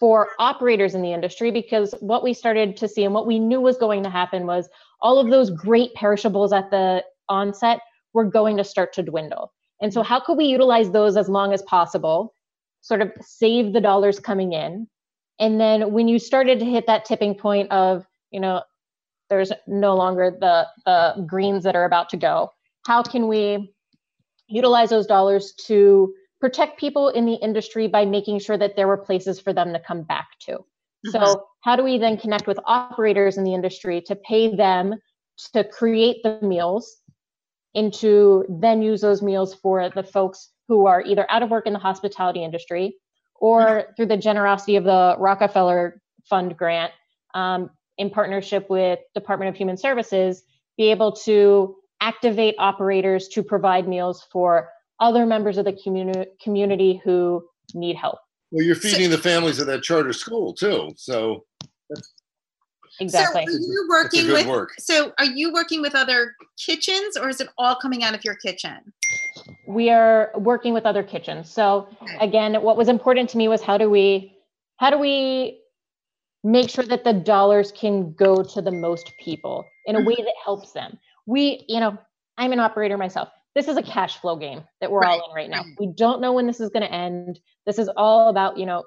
[0.00, 3.60] for operators in the industry, because what we started to see and what we knew
[3.60, 4.68] was going to happen was
[5.00, 7.80] all of those great perishables at the onset
[8.12, 9.52] were going to start to dwindle.
[9.80, 12.34] And so, how could we utilize those as long as possible,
[12.80, 14.88] sort of save the dollars coming in?
[15.38, 18.62] And then, when you started to hit that tipping point of, you know,
[19.28, 22.50] there's no longer the, the greens that are about to go,
[22.86, 23.74] how can we
[24.48, 28.96] utilize those dollars to protect people in the industry by making sure that there were
[28.96, 30.58] places for them to come back to?
[31.06, 31.40] So, mm-hmm.
[31.60, 34.94] how do we then connect with operators in the industry to pay them
[35.52, 36.96] to create the meals
[37.74, 41.66] and to then use those meals for the folks who are either out of work
[41.66, 42.96] in the hospitality industry
[43.40, 43.92] or mm-hmm.
[43.94, 46.92] through the generosity of the Rockefeller Fund grant
[47.34, 50.42] um, in partnership with Department of Human Services,
[50.76, 54.68] be able to activate operators to provide meals for
[55.00, 58.18] other members of the communi- community who need help.
[58.50, 60.92] Well, you're feeding so, the families of that charter school too.
[60.96, 61.44] So
[63.00, 63.44] exactly.
[63.46, 64.74] So are you working with work.
[64.78, 68.36] so are you working with other kitchens or is it all coming out of your
[68.36, 68.78] kitchen?
[69.66, 71.50] We are working with other kitchens.
[71.50, 72.06] So oh.
[72.20, 74.36] again, what was important to me was how do we
[74.78, 75.60] how do we
[76.46, 80.34] make sure that the dollars can go to the most people in a way that
[80.44, 80.98] helps them.
[81.26, 81.98] We, you know,
[82.38, 83.28] I'm an operator myself.
[83.56, 85.18] this is a cash flow game that we're right.
[85.20, 85.62] all in right now.
[85.80, 87.40] We don't know when this is going to end.
[87.64, 88.84] This is all about, you know,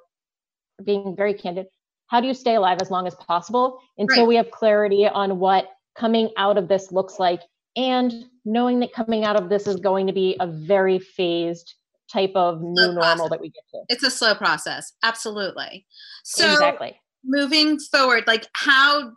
[0.86, 1.66] being very candid.
[2.08, 4.28] How do you stay alive as long as possible until right.
[4.28, 7.42] we have clarity on what coming out of this looks like
[7.76, 11.76] and knowing that coming out of this is going to be a very phased
[12.12, 13.30] type of new normal process.
[13.30, 13.82] that we get to.
[13.90, 14.94] It's a slow process.
[15.04, 15.86] Absolutely.
[16.24, 17.00] So exactly.
[17.24, 19.12] moving forward, like how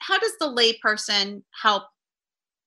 [0.00, 1.84] how does the layperson help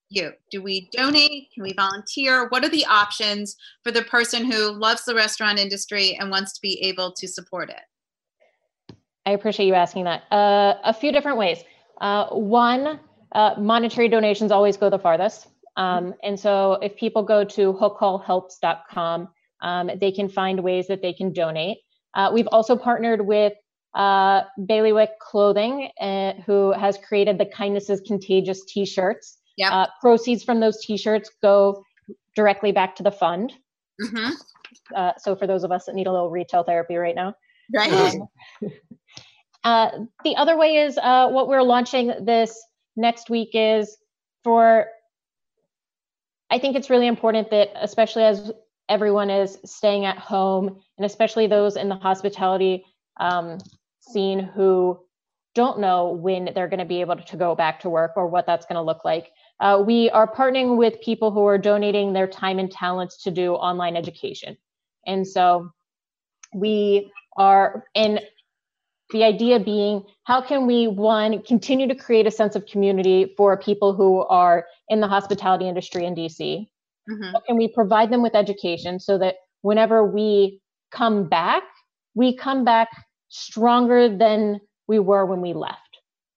[0.10, 0.32] you?
[0.52, 1.50] Do we donate?
[1.54, 2.48] Can we volunteer?
[2.50, 6.62] What are the options for the person who loves the restaurant industry and wants to
[6.62, 8.96] be able to support it?
[9.26, 10.24] I appreciate you asking that.
[10.32, 11.64] Uh, a few different ways.
[12.02, 13.00] Uh, one,
[13.34, 15.48] uh, monetary donations always go the farthest.
[15.78, 19.30] Um, and so if people go to hookhallhelps.com,
[19.62, 21.78] um, they can find ways that they can donate.
[22.14, 23.54] Uh, we've also partnered with
[23.94, 29.38] uh, Bailiwick Clothing, uh, who has created the Kindness is Contagious t shirts.
[29.58, 29.72] Yep.
[29.72, 31.84] Uh, proceeds from those t shirts go
[32.36, 33.54] directly back to the fund.
[34.02, 34.32] Mm-hmm.
[34.96, 37.36] Uh, so for those of us that need a little retail therapy right now.
[37.74, 37.92] Right.
[37.92, 38.28] Um,
[39.64, 39.90] uh,
[40.24, 42.62] the other way is uh, what we're launching this
[42.96, 43.98] next week is
[44.44, 44.88] for
[46.50, 48.52] I think it's really important that, especially as
[48.90, 52.84] everyone is staying at home, and especially those in the hospitality
[53.22, 53.58] um,
[54.02, 55.00] scene who
[55.56, 58.46] don't know when they're going to be able to go back to work or what
[58.46, 59.32] that's going to look like.
[59.62, 63.54] Uh, we are partnering with people who are donating their time and talents to do
[63.54, 64.58] online education.
[65.08, 65.72] And so
[66.54, 68.22] we are, and
[69.12, 73.58] the idea being how can we one continue to create a sense of community for
[73.58, 77.24] people who are in the hospitality industry in dc mm-hmm.
[77.34, 81.64] how can we provide them with education so that whenever we come back
[82.16, 82.90] we come back
[83.30, 85.80] stronger than we were when we left?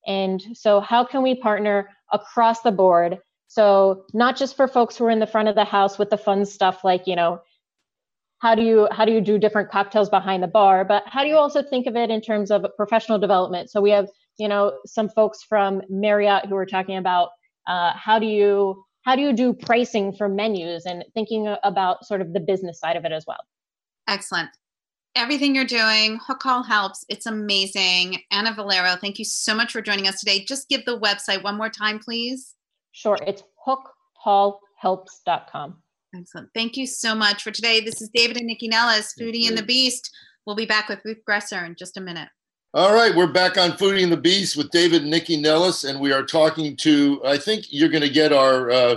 [0.06, 3.18] And so how can we partner across the board?
[3.48, 6.16] So not just for folks who are in the front of the house with the
[6.16, 7.40] fun stuff like you know
[8.38, 10.84] how do you how do you do different cocktails behind the bar?
[10.84, 13.70] But how do you also think of it in terms of professional development?
[13.70, 17.30] So we have you know some folks from marriott who are talking about
[17.66, 22.20] uh, how do you how do you do pricing for menus and thinking about sort
[22.20, 23.40] of the business side of it as well?
[24.08, 24.50] Excellent.
[25.14, 27.04] Everything you're doing hook hall helps.
[27.08, 28.22] It's amazing.
[28.30, 30.44] Anna valero thank you so much for joining us today.
[30.44, 32.54] Just give the website one more time please.
[32.92, 33.18] Sure.
[33.26, 35.83] It's hookhallhelps.com
[36.16, 36.48] Excellent.
[36.54, 37.80] Thank you so much for today.
[37.80, 40.10] This is David and Nycci Nellis, Foodie and the Beast.
[40.46, 42.28] We'll be back with Ruth Gresser in just a minute.
[42.72, 45.98] All right, we're back on Foodie and the Beast with David and Nycci Nellis, and
[45.98, 47.20] we are talking to.
[47.24, 48.96] I think you're going to get our uh,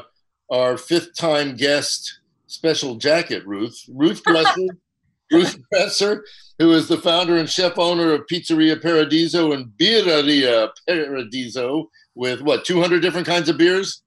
[0.51, 3.83] our fifth time guest special jacket, Ruth.
[3.89, 4.67] Ruth Gresser,
[5.31, 6.21] Ruth Gresser,
[6.59, 12.65] who is the founder and chef owner of Pizzeria Paradiso and Birreria Paradiso, with what
[12.65, 14.03] 200 different kinds of beers.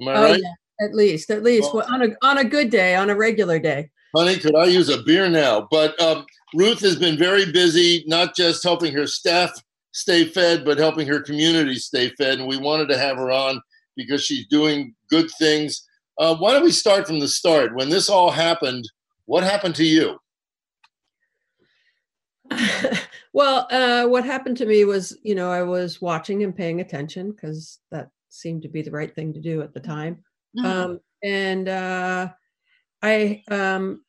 [0.00, 0.40] Am I oh, right?
[0.40, 0.52] Yeah.
[0.80, 3.90] At least, at least well, on a on a good day, on a regular day.
[4.16, 5.68] Honey, could I use a beer now?
[5.70, 9.50] But um, Ruth has been very busy, not just helping her staff
[9.92, 12.38] stay fed, but helping her community stay fed.
[12.38, 13.60] And we wanted to have her on
[13.96, 15.84] because she's doing good things.
[16.18, 17.74] Uh, why don't we start from the start?
[17.74, 18.84] When this all happened,
[19.26, 20.18] what happened to you?
[23.32, 27.32] well, uh, what happened to me was, you know, I was watching and paying attention
[27.32, 30.22] because that seemed to be the right thing to do at the time.
[30.56, 30.66] Mm-hmm.
[30.66, 32.28] Um, and uh,
[33.02, 34.04] I um,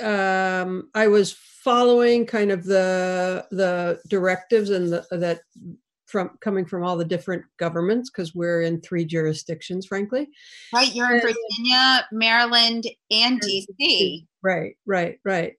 [0.00, 5.40] um, I was following kind of the the directives and the, that
[6.06, 10.28] from coming from all the different governments because we're in three jurisdictions, frankly.
[10.74, 14.26] Right, you're in Virginia, Maryland, and DC.
[14.42, 15.54] Right, right, right.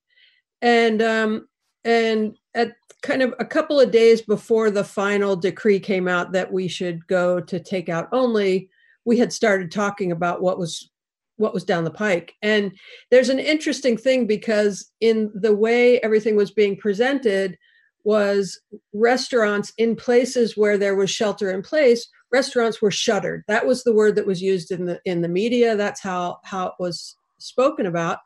[0.62, 1.48] And um,
[1.84, 6.52] and at kind of a couple of days before the final decree came out that
[6.52, 8.70] we should go to takeout only,
[9.06, 10.90] we had started talking about what was
[11.38, 12.36] what was down the pike.
[12.44, 12.72] And
[13.10, 17.58] there's an interesting thing because in the way everything was being presented
[18.04, 18.60] was
[18.94, 23.44] restaurants in places where there was shelter in place restaurants were shuttered.
[23.48, 25.76] That was the word that was used in the in the media.
[25.76, 28.20] That's how how it was spoken about.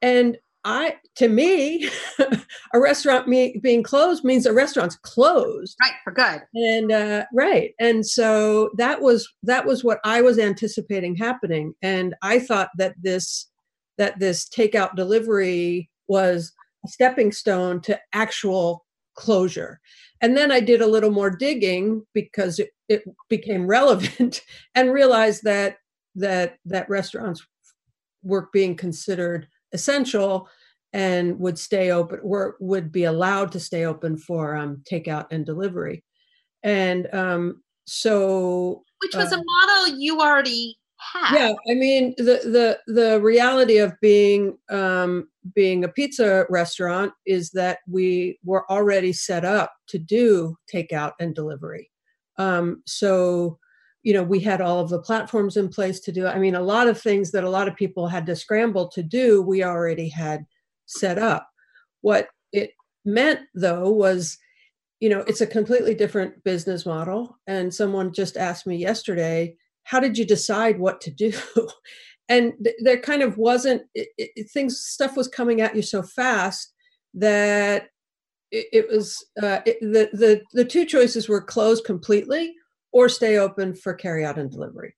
[0.00, 1.88] And I to me,
[2.74, 5.76] a restaurant me, being closed means a restaurant's closed.
[5.80, 6.42] Right, for good.
[6.54, 12.14] And uh, right, and so that was that was what I was anticipating happening, and
[12.22, 13.48] I thought that this
[13.98, 16.52] that this takeout delivery was
[16.84, 19.80] a stepping stone to actual closure.
[20.20, 24.42] And then I did a little more digging because it, it became relevant
[24.74, 25.76] and realized that
[26.14, 27.44] that that restaurants
[28.22, 30.48] were being considered essential
[30.92, 35.46] and would stay open or would be allowed to stay open for um, takeout and
[35.46, 36.04] delivery
[36.62, 40.76] and um, so which was uh, a model you already
[41.12, 47.12] had Yeah, I mean the the the reality of being um, being a pizza restaurant
[47.26, 51.90] is that we were already set up to do takeout and delivery.
[52.38, 53.58] Um, so
[54.02, 56.26] you know we had all of the platforms in place to do.
[56.26, 59.02] I mean, a lot of things that a lot of people had to scramble to
[59.02, 60.44] do, we already had
[60.86, 61.48] set up.
[62.00, 62.72] What it
[63.04, 64.38] meant though was
[65.00, 69.98] you know it's a completely different business model and someone just asked me yesterday how
[69.98, 71.32] did you decide what to do
[72.28, 76.02] and th- there kind of wasn't it, it, things stuff was coming at you so
[76.02, 76.72] fast
[77.14, 77.88] that
[78.52, 82.54] it, it was uh, the, the the two choices were closed completely
[82.92, 84.94] or stay open for carry out and delivery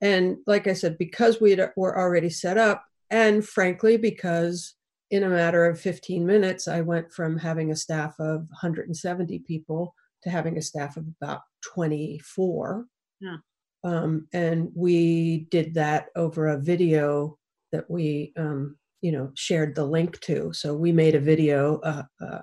[0.00, 4.74] and like i said because we were already set up and frankly because
[5.10, 9.94] in a matter of 15 minutes i went from having a staff of 170 people
[10.22, 11.42] to having a staff of about
[11.74, 12.86] 24
[13.20, 13.36] yeah.
[13.84, 17.38] Um, and we did that over a video
[17.72, 20.52] that we, um, you know, shared the link to.
[20.52, 22.40] So we made a video, uh, uh,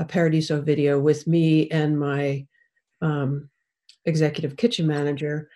[0.00, 2.46] a Paradiso video with me and my
[3.02, 3.50] um,
[4.06, 5.48] executive kitchen manager.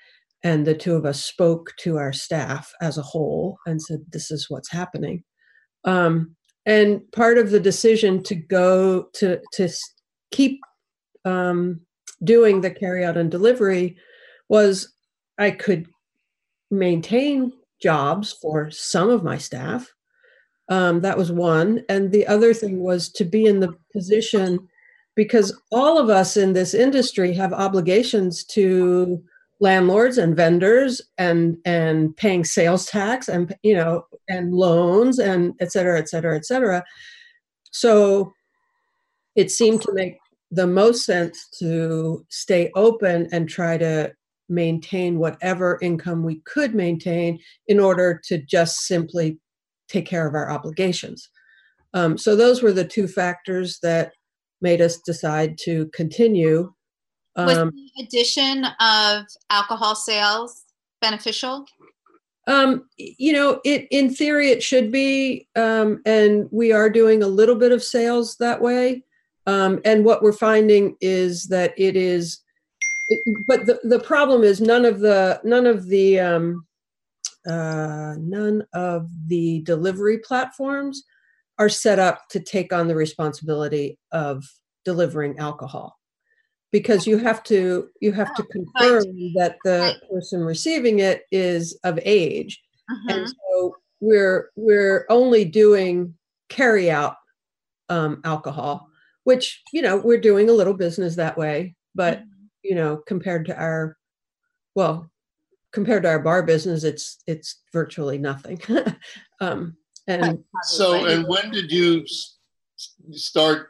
[0.44, 4.30] And the two of us spoke to our staff as a whole and said, this
[4.30, 5.24] is what's happening.
[5.84, 9.68] Um, and part of the decision to go to, to
[10.30, 10.60] keep
[11.24, 11.80] um,
[12.22, 13.96] doing the carry out and delivery
[14.48, 14.94] was
[15.38, 15.86] I could
[16.70, 19.92] maintain jobs for some of my staff.
[20.68, 21.82] Um, that was one.
[21.88, 24.68] And the other thing was to be in the position
[25.18, 29.20] because all of us in this industry have obligations to
[29.58, 35.72] landlords and vendors and and paying sales tax and you know and loans and et
[35.72, 36.84] cetera et cetera et cetera
[37.72, 38.32] so
[39.34, 40.18] it seemed to make
[40.52, 44.12] the most sense to stay open and try to
[44.48, 49.36] maintain whatever income we could maintain in order to just simply
[49.88, 51.28] take care of our obligations.
[51.92, 54.12] Um, so those were the two factors that
[54.60, 56.72] made us decide to continue.
[57.36, 60.64] Um, Was the addition of alcohol sales
[61.00, 61.66] beneficial?
[62.46, 67.28] Um, you know, it in theory it should be, um, and we are doing a
[67.28, 69.04] little bit of sales that way.
[69.46, 72.42] Um, and what we're finding is that it is
[73.46, 76.66] but the, the problem is none of the none of the um,
[77.46, 81.04] uh, none of the delivery platforms
[81.58, 84.44] are set up to take on the responsibility of
[84.84, 85.98] delivering alcohol
[86.70, 91.98] because you have to you have to confirm that the person receiving it is of
[92.04, 92.62] age
[93.08, 93.26] and mm-hmm.
[93.26, 96.14] so we're we're only doing
[96.48, 97.16] carry out
[97.88, 98.88] um, alcohol
[99.24, 103.46] which you know we're doing a little business that way but mm-hmm you know, compared
[103.46, 103.96] to our,
[104.74, 105.10] well,
[105.72, 108.60] compared to our bar business, it's it's virtually nothing.
[109.40, 109.76] um,
[110.08, 112.04] and so, and when did you
[113.12, 113.68] start?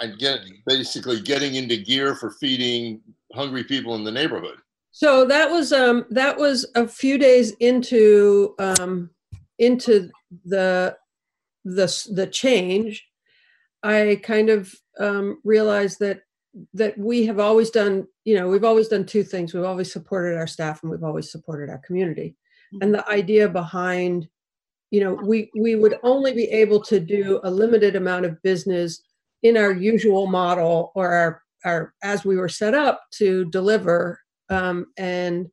[0.00, 3.00] I get basically getting into gear for feeding
[3.32, 4.58] hungry people in the neighborhood.
[4.90, 9.10] So that was um, that was a few days into um,
[9.58, 10.10] into
[10.44, 10.96] the
[11.64, 13.06] the the change.
[13.82, 16.20] I kind of um, realized that
[16.74, 20.36] that we have always done you know we've always done two things we've always supported
[20.36, 22.34] our staff and we've always supported our community
[22.74, 22.82] mm-hmm.
[22.82, 24.26] and the idea behind
[24.90, 29.02] you know we we would only be able to do a limited amount of business
[29.42, 34.20] in our usual model or our our as we were set up to deliver.
[34.48, 35.48] Um, and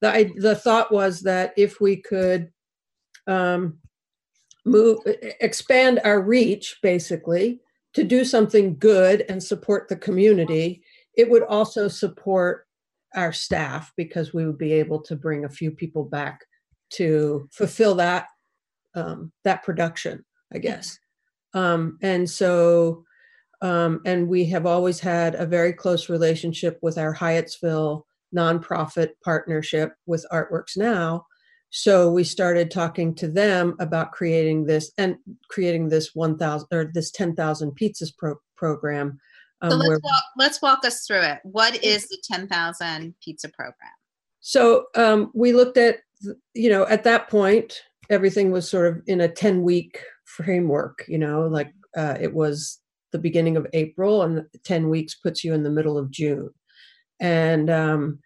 [0.00, 2.50] the the thought was that if we could
[3.26, 3.78] um,
[4.64, 7.60] move expand our reach basically
[7.94, 10.82] to do something good and support the community,
[11.16, 12.66] it would also support
[13.14, 16.44] our staff because we would be able to bring a few people back
[16.90, 18.26] to fulfill that
[18.94, 20.98] um, that production, I guess.
[21.54, 23.04] Um, and so,
[23.62, 28.02] um, and we have always had a very close relationship with our Hyattsville
[28.34, 31.26] nonprofit partnership with Artworks Now,
[31.70, 35.16] so we started talking to them about creating this and
[35.50, 39.18] creating this 1000 or this 10,000 pizzas pro- program.
[39.60, 41.40] Um, so let's, where, walk, let's walk us through it.
[41.42, 43.92] What is the 10,000 pizza program?
[44.40, 45.98] So um, we looked at,
[46.54, 51.18] you know, at that point, everything was sort of in a 10 week framework, you
[51.18, 52.80] know, like uh, it was
[53.12, 56.50] the beginning of April and 10 weeks puts you in the middle of June.
[57.20, 58.20] And um,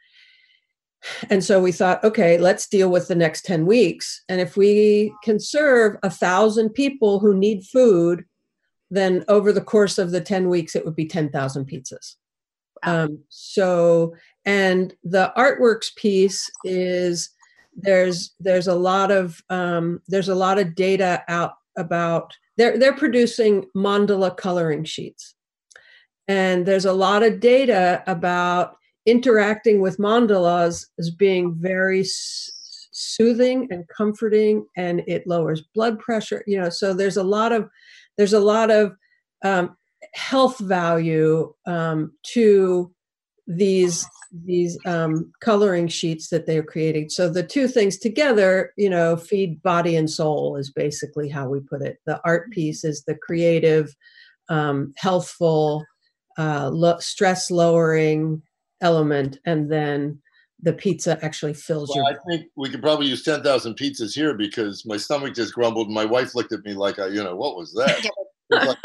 [1.31, 4.23] and so we thought, okay, let's deal with the next 10 weeks.
[4.29, 8.25] And if we can serve a thousand people who need food,
[8.91, 12.17] then over the course of the 10 weeks, it would be 10,000 pizzas.
[12.85, 14.15] Um, so,
[14.45, 17.31] and the artworks piece is
[17.75, 22.97] there's there's a lot of um, there's a lot of data out about they're they're
[22.97, 25.35] producing mandala coloring sheets.
[26.29, 33.67] And there's a lot of data about interacting with mandalas as being very s- soothing
[33.71, 37.69] and comforting and it lowers blood pressure you know so there's a lot of
[38.17, 38.95] there's a lot of
[39.45, 39.77] um,
[40.15, 42.95] health value um, to
[43.47, 44.07] these
[44.45, 47.11] these um, coloring sheets that they're creating.
[47.11, 51.61] So the two things together, you know, feed body and soul is basically how we
[51.61, 51.99] put it.
[52.07, 53.95] The art piece is the creative,
[54.49, 55.85] um, healthful,
[56.39, 58.43] uh, lo- stress lowering
[58.81, 60.21] element, and then
[60.63, 62.07] the pizza actually fills Well, your.
[62.07, 65.89] I think we could probably use 10,000 pizzas here because my stomach just grumbled.
[65.89, 68.09] And my wife looked at me like, I, you know, what was that?
[68.53, 68.79] It was like,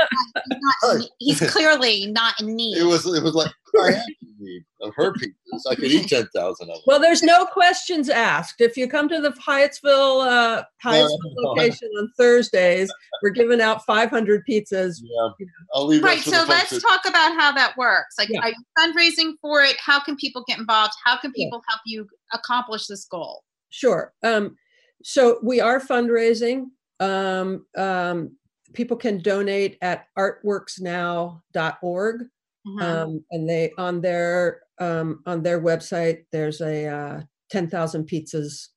[0.50, 0.62] He's,
[1.02, 2.78] not he's clearly not in need.
[2.78, 5.62] it was, it was like I have to need of her pizzas.
[5.70, 6.78] I could eat 10,000 of them.
[6.88, 8.62] Well, there's no questions asked.
[8.62, 12.90] If you come to the Hyattsville, uh, Hyattsville no, I- location on Thursdays,
[13.22, 14.96] we're giving out 500 pizzas.
[15.04, 15.46] yeah,
[15.76, 16.22] I'll leave Right.
[16.22, 18.16] So let's folks talk about how that works.
[18.18, 18.40] Like, Yeah.
[18.42, 19.76] are you fundraising for it?
[19.80, 20.94] How can people get involved?
[21.04, 23.44] How can people help you accomplish this goal?
[23.70, 24.14] Sure.
[24.24, 24.56] Um,
[25.04, 26.68] so we are fundraising.
[27.00, 28.32] Um, um,
[28.74, 32.26] people can donate at artworksnow.org.
[32.68, 32.82] Mhm.
[32.82, 38.68] Um, and they on their um, on their website, there's a uh, 10,000 pizzas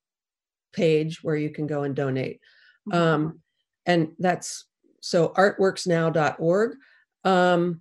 [0.73, 2.41] page where you can go and donate.
[2.89, 2.95] Mhm.
[2.95, 3.41] um,
[3.87, 4.67] and that's
[5.01, 6.77] so artworksnow.org
[7.25, 7.81] um,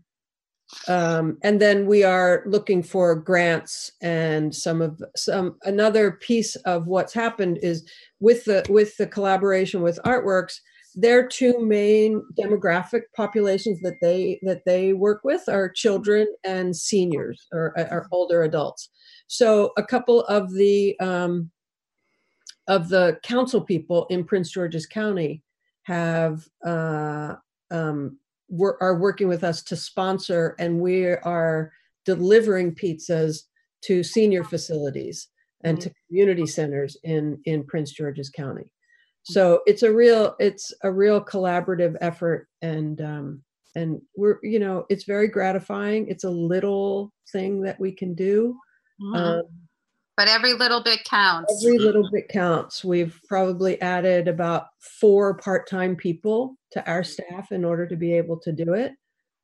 [0.87, 6.85] um, and then we are looking for grants and some of some another piece of
[6.85, 7.89] what's happened is
[8.19, 10.59] with the with the collaboration with artworks
[10.95, 17.47] their two main demographic populations that they that they work with are children and seniors
[17.51, 18.89] or, or older adults
[19.27, 21.51] so a couple of the um,
[22.67, 25.43] of the council people in Prince George's County
[25.83, 27.35] have uh,
[27.71, 28.17] um,
[28.47, 31.71] wor- are working with us to sponsor, and we are
[32.05, 33.43] delivering pizzas
[33.81, 35.27] to senior facilities
[35.63, 38.71] and to community centers in in Prince George's County.
[39.29, 43.43] So it's a real it's a real collaborative effort, and um,
[43.75, 46.07] and we're you know it's very gratifying.
[46.07, 48.57] It's a little thing that we can do.
[49.01, 49.15] Mhm.
[49.15, 49.43] Um,
[50.17, 51.63] but every little bit counts.
[51.65, 52.83] Every little bit counts.
[52.83, 54.65] We've probably added about
[54.99, 58.93] four part-time people to our staff in order to be able to do it.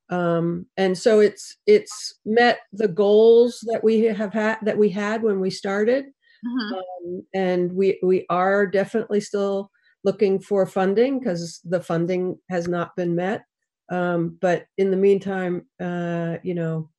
[0.10, 5.24] Um, and so it's it's met the goals that we have had that we had
[5.24, 6.06] when we started.
[6.46, 6.74] Mhm.
[6.74, 9.72] Um, and we we are definitely still
[10.06, 13.44] looking for funding because the funding has not been met.
[13.90, 16.90] Um, but in the meantime, uh, you know,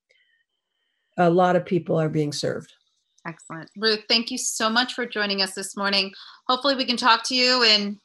[1.16, 2.72] a lot of people are being served.
[3.26, 3.70] Excellent.
[3.76, 6.12] Ruth, thank you so much for joining us this morning.
[6.48, 7.98] Hopefully we can talk to you in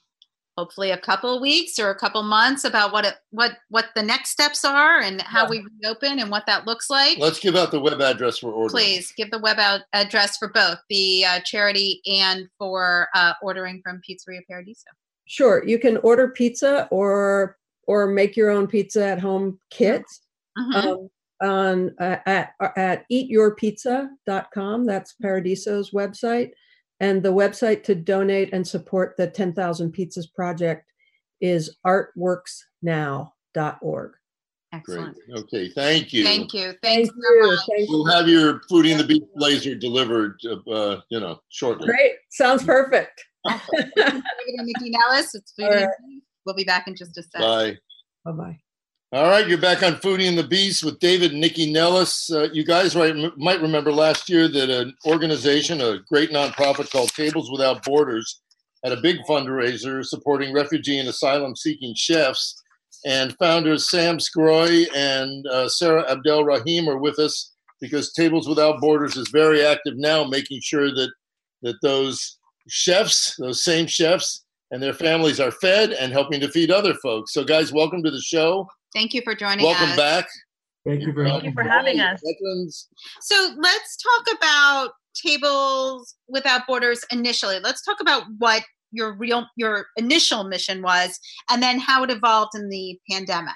[0.61, 4.03] hopefully a couple of weeks or a couple months about what it, what what the
[4.03, 5.49] next steps are and how Yeah.
[5.49, 7.17] we reopen and what that looks like.
[7.17, 8.69] Let's give out the web address for ordering.
[8.69, 13.81] Please give the web out address for both the uh, charity and for uh, ordering
[13.83, 14.89] from Pizzeria Paradiso.
[15.25, 17.57] Sure, you can order pizza or
[17.87, 20.21] or make your own pizza at home kits
[20.59, 20.75] Mhm.
[20.85, 21.09] um,
[21.41, 24.85] on uh, at at eatyourpizza.com.
[24.85, 26.51] That's Paradiso's website,
[27.01, 30.85] and the website to donate and support the 10,000 Pizzas project
[31.41, 33.31] is artworksnow.org.
[33.81, 34.13] Great.
[34.73, 35.17] Excellent.
[35.35, 35.67] Okay.
[35.67, 36.23] Thank you.
[36.23, 36.73] Thank you.
[36.81, 37.47] Thank Thanks so you.
[37.47, 37.59] much.
[37.69, 38.13] Thank We'll you.
[38.13, 40.39] have your Foodie and the Beast laser delivered,
[40.71, 41.87] uh, you know, shortly.
[41.87, 43.21] Great, sounds perfect.
[43.45, 44.23] David and
[44.69, 45.35] Nycci Nellis.
[45.35, 45.89] It's Foodie right.
[46.45, 47.41] We'll be back in just a sec.
[47.41, 47.77] Bye.
[48.23, 48.59] Bye bye.
[49.13, 52.31] All right, you're back on Foodie and the Beast with David and Nycci Nellis.
[52.31, 56.89] Uh, you guys right, m- might remember last year that an organization, a great nonprofit
[56.89, 58.39] called Tables Without Borders,
[58.85, 62.55] had a big fundraiser supporting refugee and asylum seeking chefs.
[63.05, 67.51] And founders Sam Scroy and uh, Sarah Abdel Rahim are with us
[67.81, 71.11] because Tables Without Borders is very active now, making sure that
[71.63, 72.37] that those
[72.69, 77.33] chefs, those same chefs, and their families are fed and helping to feed other folks.
[77.33, 78.69] So, guys, welcome to the show.
[78.93, 79.97] Thank you for joining Welcome us.
[79.97, 80.29] Welcome back.
[80.85, 82.21] Thank you very Thank you for having us.
[82.25, 82.87] Veterans.
[83.21, 87.59] So let's talk about Tables Without Borders initially.
[87.59, 91.19] Let's talk about what your real your initial mission was
[91.49, 93.53] and then how it evolved in the pandemic.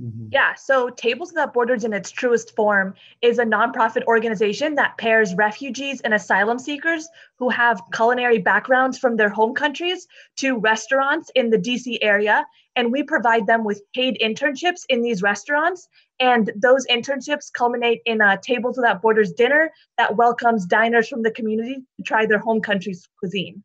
[0.00, 0.28] Mm-hmm.
[0.30, 5.34] Yeah, so Tables Without Borders in its truest form is a nonprofit organization that pairs
[5.34, 11.48] refugees and asylum seekers who have culinary backgrounds from their home countries to restaurants in
[11.48, 12.44] the DC area.
[12.74, 15.88] And we provide them with paid internships in these restaurants.
[16.20, 21.30] And those internships culminate in a Tables Without Borders dinner that welcomes diners from the
[21.30, 23.62] community to try their home country's cuisine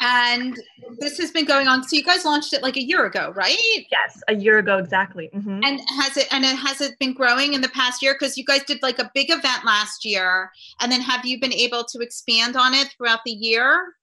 [0.00, 0.58] and
[0.98, 3.56] this has been going on so you guys launched it like a year ago right?
[3.90, 5.60] Yes a year ago exactly mm-hmm.
[5.64, 8.14] and has it and it has it been growing in the past year?
[8.14, 11.52] Because you guys did like a big event last year and then have you been
[11.52, 13.94] able to expand on it throughout the year?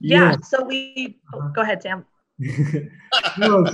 [0.00, 0.36] Yeah, yeah.
[0.42, 2.04] so we oh, go ahead sam.
[3.38, 3.64] No,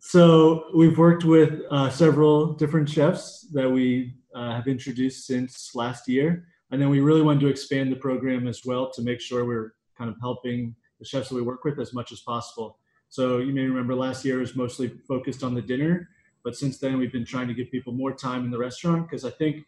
[0.00, 6.08] so we've worked with uh, several different chefs that we uh, have introduced since last
[6.08, 9.44] year and then we really wanted to expand the program as well to make sure
[9.44, 12.78] we're kind of helping the chefs that we work with as much as possible.
[13.08, 16.08] So you may remember last year was mostly focused on the dinner,
[16.42, 19.24] but since then we've been trying to give people more time in the restaurant because
[19.24, 19.64] I think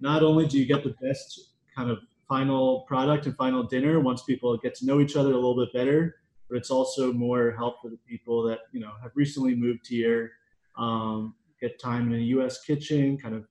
[0.00, 1.98] not only do you get the best kind of
[2.28, 5.72] final product and final dinner once people get to know each other a little bit
[5.72, 6.16] better,
[6.48, 10.32] but it's also more help for the people that you know have recently moved here,
[10.76, 12.62] um, get time in a U.S.
[12.62, 13.44] kitchen, kind of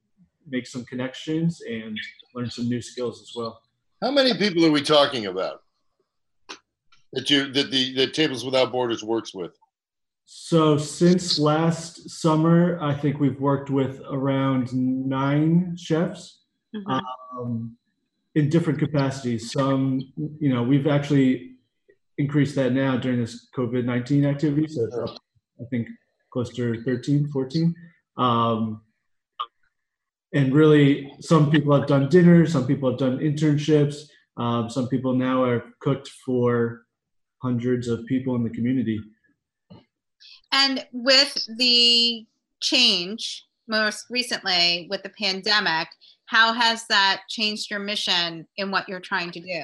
[0.48, 1.98] make some connections and
[2.36, 3.62] learn some new skills as well.
[4.02, 5.64] How many people are we talking about?
[7.14, 9.58] That you that the the Tables Without Borders works with?
[10.26, 16.44] So since last summer, I think we've worked with around nine chefs
[16.74, 17.38] mm-hmm.
[17.38, 17.76] um,
[18.36, 19.52] in different capacities.
[19.52, 20.00] Some,
[20.40, 21.56] you know, we've actually
[22.18, 24.68] increased that now during this COVID nineteen activity.
[24.68, 24.96] So it's
[25.62, 25.88] I think
[26.32, 27.76] close to 13, 14.
[28.18, 28.82] Um,
[30.34, 34.08] and really, some people have done dinners, some people have done internships,
[34.38, 36.84] um, some people now are cooked for
[37.42, 39.00] hundreds of people in the community.
[40.52, 42.26] And with the
[42.62, 45.88] change most recently with the pandemic,
[46.26, 49.64] how has that changed your mission in what you're trying to do?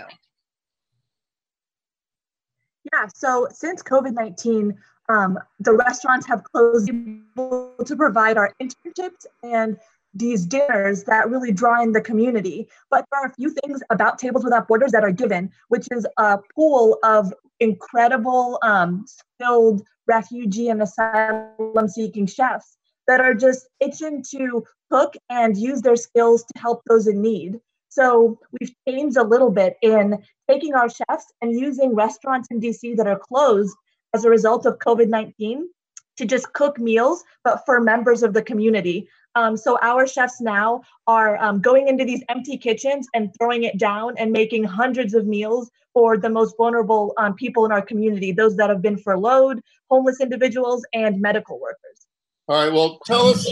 [2.93, 4.77] Yeah, so since COVID 19,
[5.09, 9.77] um, the restaurants have closed to provide our internships and
[10.13, 12.67] these dinners that really draw in the community.
[12.89, 16.05] But there are a few things about Tables Without Borders that are given, which is
[16.17, 22.77] a pool of incredible um, skilled refugee and asylum seeking chefs
[23.07, 27.59] that are just itching to cook and use their skills to help those in need.
[27.89, 32.95] So we've changed a little bit in taking our chefs and using restaurants in DC
[32.97, 33.75] that are closed
[34.13, 35.67] as a result of COVID 19
[36.17, 39.07] to just cook meals, but for members of the community.
[39.37, 43.77] Um, so our chefs now are um, going into these empty kitchens and throwing it
[43.77, 48.31] down and making hundreds of meals for the most vulnerable um, people in our community,
[48.31, 49.61] those that have been furloughed,
[49.91, 52.07] homeless individuals, and medical workers.
[52.47, 52.73] All right.
[52.73, 53.47] Well, tell us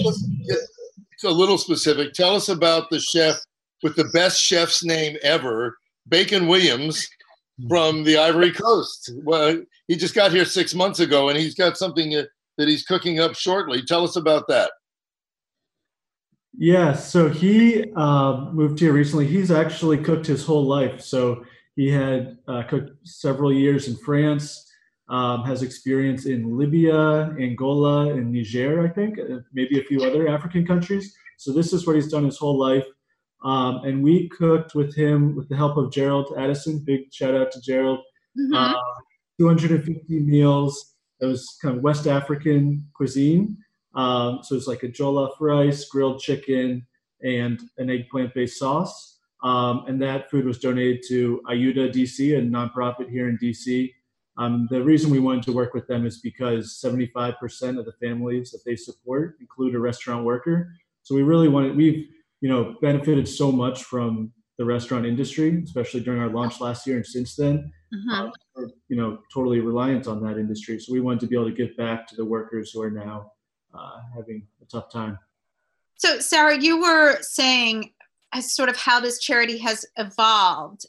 [1.23, 2.13] a little specific.
[2.13, 3.37] Tell us about the chef
[3.83, 5.77] with the best chef's name ever,
[6.07, 7.07] Bacon Williams
[7.69, 9.11] from the Ivory Coast.
[9.23, 13.19] Well, he just got here six months ago, and he's got something that he's cooking
[13.19, 13.83] up shortly.
[13.83, 14.71] Tell us about that.
[16.57, 19.27] Yeah, so he uh, moved here recently.
[19.27, 21.01] He's actually cooked his whole life.
[21.01, 21.45] So
[21.75, 24.71] he had uh, cooked several years in France,
[25.09, 29.19] um, has experience in Libya, Angola, and Niger, I think,
[29.53, 31.13] maybe a few other African countries.
[31.37, 32.85] So this is what he's done his whole life.
[33.43, 36.79] Um, and we cooked with him with the help of Gerald Addison.
[36.79, 37.99] Big shout out to Gerald.
[38.39, 38.53] Mm-hmm.
[38.55, 38.73] Uh,
[39.39, 40.93] 250 meals.
[41.19, 43.57] It was kind of West African cuisine.
[43.95, 46.85] Um, so it's like a jollof rice, grilled chicken,
[47.21, 49.19] and an eggplant based sauce.
[49.43, 53.93] Um, and that food was donated to Ayuda DC, a nonprofit here in DC.
[54.37, 58.51] Um, the reason we wanted to work with them is because 75% of the families
[58.51, 60.73] that they support include a restaurant worker.
[61.03, 62.07] So we really wanted, we've,
[62.41, 66.97] you know, benefited so much from the restaurant industry, especially during our launch last year
[66.97, 67.71] and since then.
[67.93, 68.29] Mm-hmm.
[68.57, 70.79] Uh, you know, totally reliant on that industry.
[70.79, 73.31] So we wanted to be able to give back to the workers who are now
[73.77, 75.17] uh, having a tough time.
[75.97, 77.91] So, Sarah, you were saying
[78.33, 80.85] as sort of how this charity has evolved.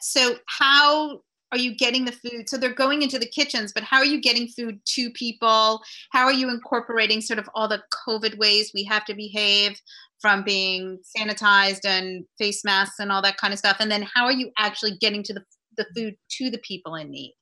[0.00, 1.20] So, how
[1.52, 2.48] are you getting the food?
[2.48, 5.82] So, they're going into the kitchens, but how are you getting food to people?
[6.10, 9.80] How are you incorporating sort of all the COVID ways we have to behave
[10.20, 13.76] from being sanitized and face masks and all that kind of stuff?
[13.80, 15.44] And then, how are you actually getting to the,
[15.76, 17.34] the food to the people in need?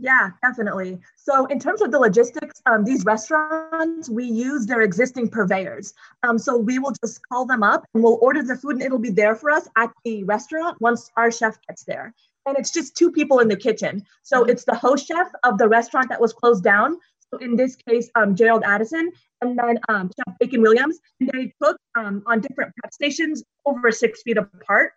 [0.00, 1.00] Yeah, definitely.
[1.16, 5.92] So, in terms of the logistics, um, these restaurants, we use their existing purveyors.
[6.22, 9.00] Um, so, we will just call them up and we'll order the food and it'll
[9.00, 12.14] be there for us at the restaurant once our chef gets there.
[12.46, 14.06] And it's just two people in the kitchen.
[14.22, 14.50] So, mm-hmm.
[14.50, 16.98] it's the host chef of the restaurant that was closed down.
[17.32, 21.00] So, in this case, um, Gerald Addison, and then um, Chef Bacon Williams.
[21.20, 24.92] And they cook um, on different prep stations over six feet apart,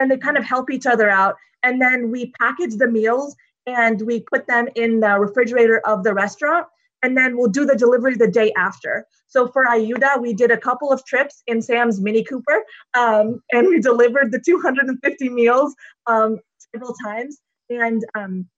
[0.00, 1.36] and they kind of help each other out.
[1.62, 3.36] And then we package the meals
[3.66, 6.66] and we put them in the refrigerator of the restaurant
[7.02, 9.06] and then we'll do the delivery the day after.
[9.28, 12.64] So for Ayuda, we did a couple of trips in Sam's Mini Cooper,
[12.94, 15.74] um, and we delivered the 250 meals
[16.06, 16.38] um,
[16.72, 17.38] several times.
[17.68, 18.48] And um,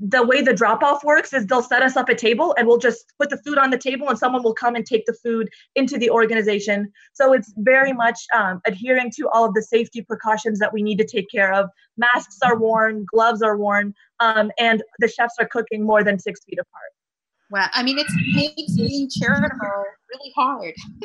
[0.00, 2.78] the way the drop off works is they'll set us up a table and we'll
[2.78, 5.48] just put the food on the table and someone will come and take the food
[5.74, 10.58] into the organization so it's very much um, adhering to all of the safety precautions
[10.58, 14.82] that we need to take care of masks are worn gloves are worn um, and
[15.00, 16.90] the chefs are cooking more than six feet apart
[17.50, 17.68] Wow.
[17.72, 20.74] I mean, it makes being charitable really hard.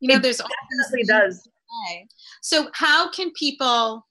[0.00, 1.46] you know, it there's definitely does.
[2.40, 4.06] So, how can people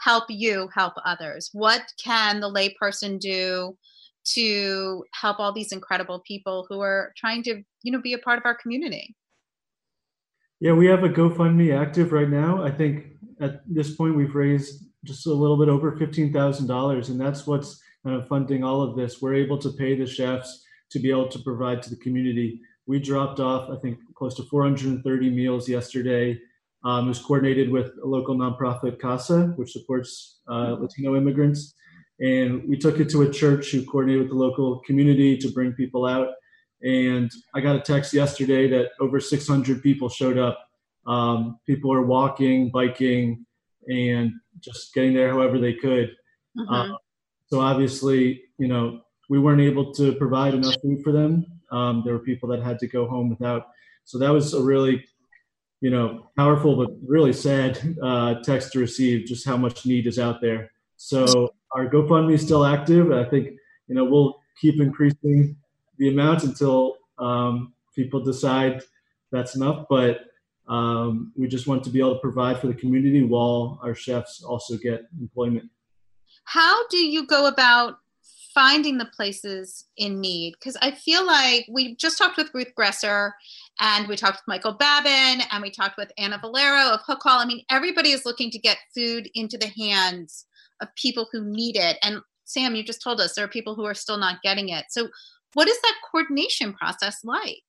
[0.00, 1.50] help you help others?
[1.52, 3.76] What can the layperson do
[4.34, 8.38] to help all these incredible people who are trying to, you know, be a part
[8.38, 9.14] of our community?
[10.60, 12.62] Yeah, we have a GoFundMe active right now.
[12.62, 17.10] I think at this point we've raised just a little bit over fifteen thousand dollars,
[17.10, 19.20] and that's what's kind of funding all of this.
[19.20, 22.60] We're able to pay the chefs to be able to provide to the community.
[22.86, 26.38] We dropped off, I think, close to 430 meals yesterday.
[26.86, 31.74] Um, it was coordinated with a local nonprofit, CASA, which supports uh, Latino immigrants.
[32.20, 35.72] And we took it to a church who coordinated with the local community to bring
[35.72, 36.28] people out.
[36.82, 40.64] And I got a text yesterday that over 600 people showed up.
[41.08, 43.44] Um, people are walking, biking,
[43.88, 46.10] and just getting there however they could.
[46.56, 46.72] Mm-hmm.
[46.72, 46.96] Uh,
[47.48, 51.44] so obviously, you know, we weren't able to provide enough food for them.
[51.72, 53.66] Um, there were people that had to go home without.
[54.04, 55.04] So that was a really,
[55.80, 59.26] you know, powerful but really sad uh, text to receive.
[59.26, 60.70] Just how much need is out there.
[60.96, 63.12] So our GoFundMe is still active.
[63.12, 63.50] I think
[63.88, 65.56] you know we'll keep increasing
[65.98, 68.82] the amount until um, people decide
[69.30, 69.86] that's enough.
[69.88, 70.20] But
[70.68, 74.42] um, we just want to be able to provide for the community while our chefs
[74.42, 75.70] also get employment.
[76.44, 77.98] How do you go about
[78.56, 83.32] finding the places in need because i feel like we just talked with ruth gresser
[83.80, 87.40] and we talked with michael babin and we talked with anna valero of hook hall.
[87.40, 90.46] I mean everybody is looking to get food into the hands
[90.80, 91.98] of people who need it.
[92.02, 94.86] And sam you just told us there are people who are still not getting it.
[94.90, 95.08] So
[95.54, 97.62] what is that coordination process like?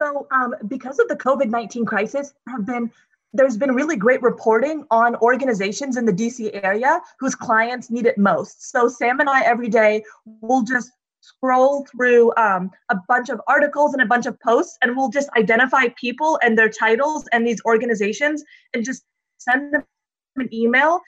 [0.00, 2.90] So um, because of the covid-19 crisis have been
[3.32, 8.18] there's been really great reporting on organizations in the DC area whose clients need it
[8.18, 8.70] most.
[8.70, 10.02] So Sam and I every day
[10.40, 10.90] will just
[11.20, 15.28] scroll through um, a bunch of articles and a bunch of posts, and we'll just
[15.36, 18.44] identify people and their titles and these organizations,
[18.74, 19.04] and just
[19.38, 19.84] send them
[20.36, 21.00] an email.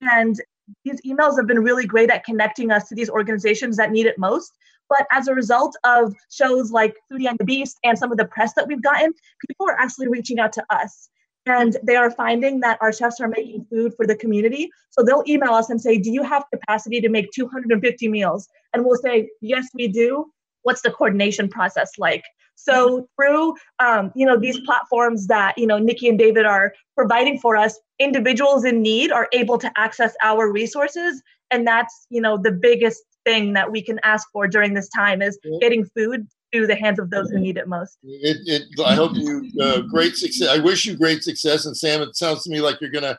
[0.00, 0.40] And
[0.84, 4.18] these emails have been really great at connecting us to these organizations that need it
[4.18, 4.52] most.
[4.88, 8.24] But as a result of shows like Foodie and the Beast and some of the
[8.24, 9.12] press that we've gotten,
[9.46, 11.10] people are actually reaching out to us
[11.46, 14.70] and they are finding that our chefs are making food for the community.
[14.90, 18.48] So they'll email us and say, Do you have capacity to make 250 meals?
[18.72, 20.26] And we'll say, Yes, we do.
[20.62, 22.24] What's the coordination process like?
[22.56, 27.38] So through um, you know these platforms that you know Nycci and David are providing
[27.38, 32.36] for us, individuals in need are able to access our resources, and that's you know
[32.36, 36.66] the biggest thing that we can ask for during this time is getting food to
[36.66, 37.98] the hands of those who need it most.
[38.02, 40.48] It, it, I hope you uh, great success.
[40.48, 41.66] I wish you great success.
[41.66, 43.18] And Sam, it sounds to me like you're going to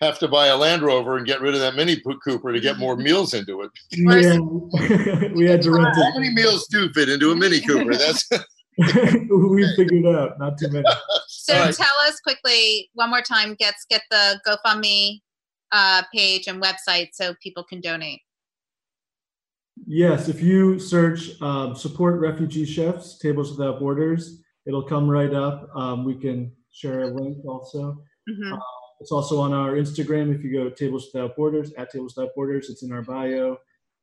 [0.00, 2.78] have to buy a Land Rover and get rid of that Mini Cooper to get
[2.78, 3.70] more meals into it.
[3.92, 4.38] Yeah,
[5.34, 7.94] we had to rent How many meals do fit into a Mini Cooper?
[7.94, 8.28] That's
[8.78, 10.84] we figured out not too many.
[11.28, 11.74] So right.
[11.74, 13.54] tell us quickly one more time.
[13.54, 15.18] Gets get the GoFundMe
[15.72, 18.20] uh, page and website so people can donate.
[19.86, 25.68] Yes, if you search um, support refugee chefs, Tables Without Borders, it'll come right up.
[25.74, 28.02] Um, we can share a link also.
[28.28, 28.52] Mm-hmm.
[28.52, 28.58] Uh,
[29.00, 30.34] it's also on our Instagram.
[30.34, 33.56] If you go Tables Without Borders, at Tables Without Borders, it's in our bio.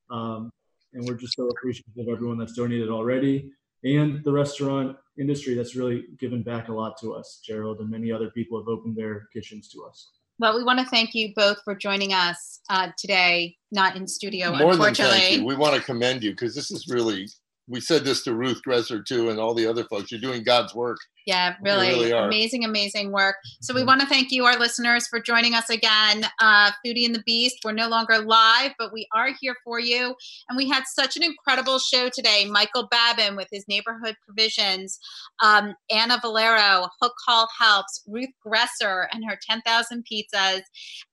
[0.10, 0.52] Um,
[0.94, 3.52] and we're just so appreciative of everyone that's donated already
[3.84, 7.42] and the restaurant industry that's really given back a lot to us.
[7.46, 10.19] Gerald and many other people have opened their kitchens to us.
[10.40, 14.56] Well, we want to thank you both for joining us uh, today, not in studio,
[14.56, 15.20] More unfortunately.
[15.20, 15.46] Than thank you.
[15.46, 17.28] We want to commend you because this is really,
[17.68, 20.12] we said this to Ruth Gresser too and all the other folks.
[20.12, 20.98] You're doing God's work.
[21.30, 23.36] Yeah, really, really amazing, amazing work.
[23.62, 23.88] So we mm-hmm.
[23.90, 26.26] want to thank you, our listeners, for joining us again.
[26.42, 30.16] Uh, Foodie and the Beast, we're no longer live, but we are here for you.
[30.50, 32.48] And we had such an incredible show today.
[32.50, 34.98] Michael Babin with his neighborhood provisions,
[35.44, 40.62] um, Anna Valero, Hook Hall Helps, Ruth Gresser and her 10,000 pizzas,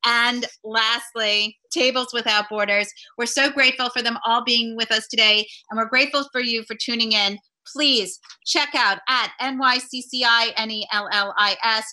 [0.06, 2.88] and lastly, Tables Without Borders.
[3.18, 6.62] We're so grateful for them all being with us today, and we're grateful for you
[6.66, 7.38] for tuning in
[7.72, 10.52] please check out at NYCCI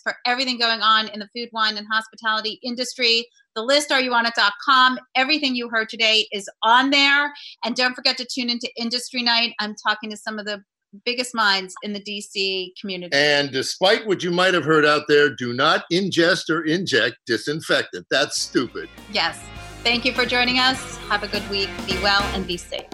[0.04, 3.28] for everything going on in the food, wine, and hospitality industry.
[3.56, 5.00] The list, areyouonit.com.
[5.16, 7.32] Everything you heard today is on there.
[7.64, 9.54] And don't forget to tune into Industry Night.
[9.60, 10.64] I'm talking to some of the
[11.06, 13.16] biggest minds in the DC community.
[13.16, 18.08] And despite what you might have heard out there, do not ingest or inject disinfectant.
[18.10, 18.90] That's stupid.
[19.12, 19.40] Yes.
[19.84, 20.98] Thank you for joining us.
[21.10, 21.70] Have a good week.
[21.86, 22.86] Be well and be safe.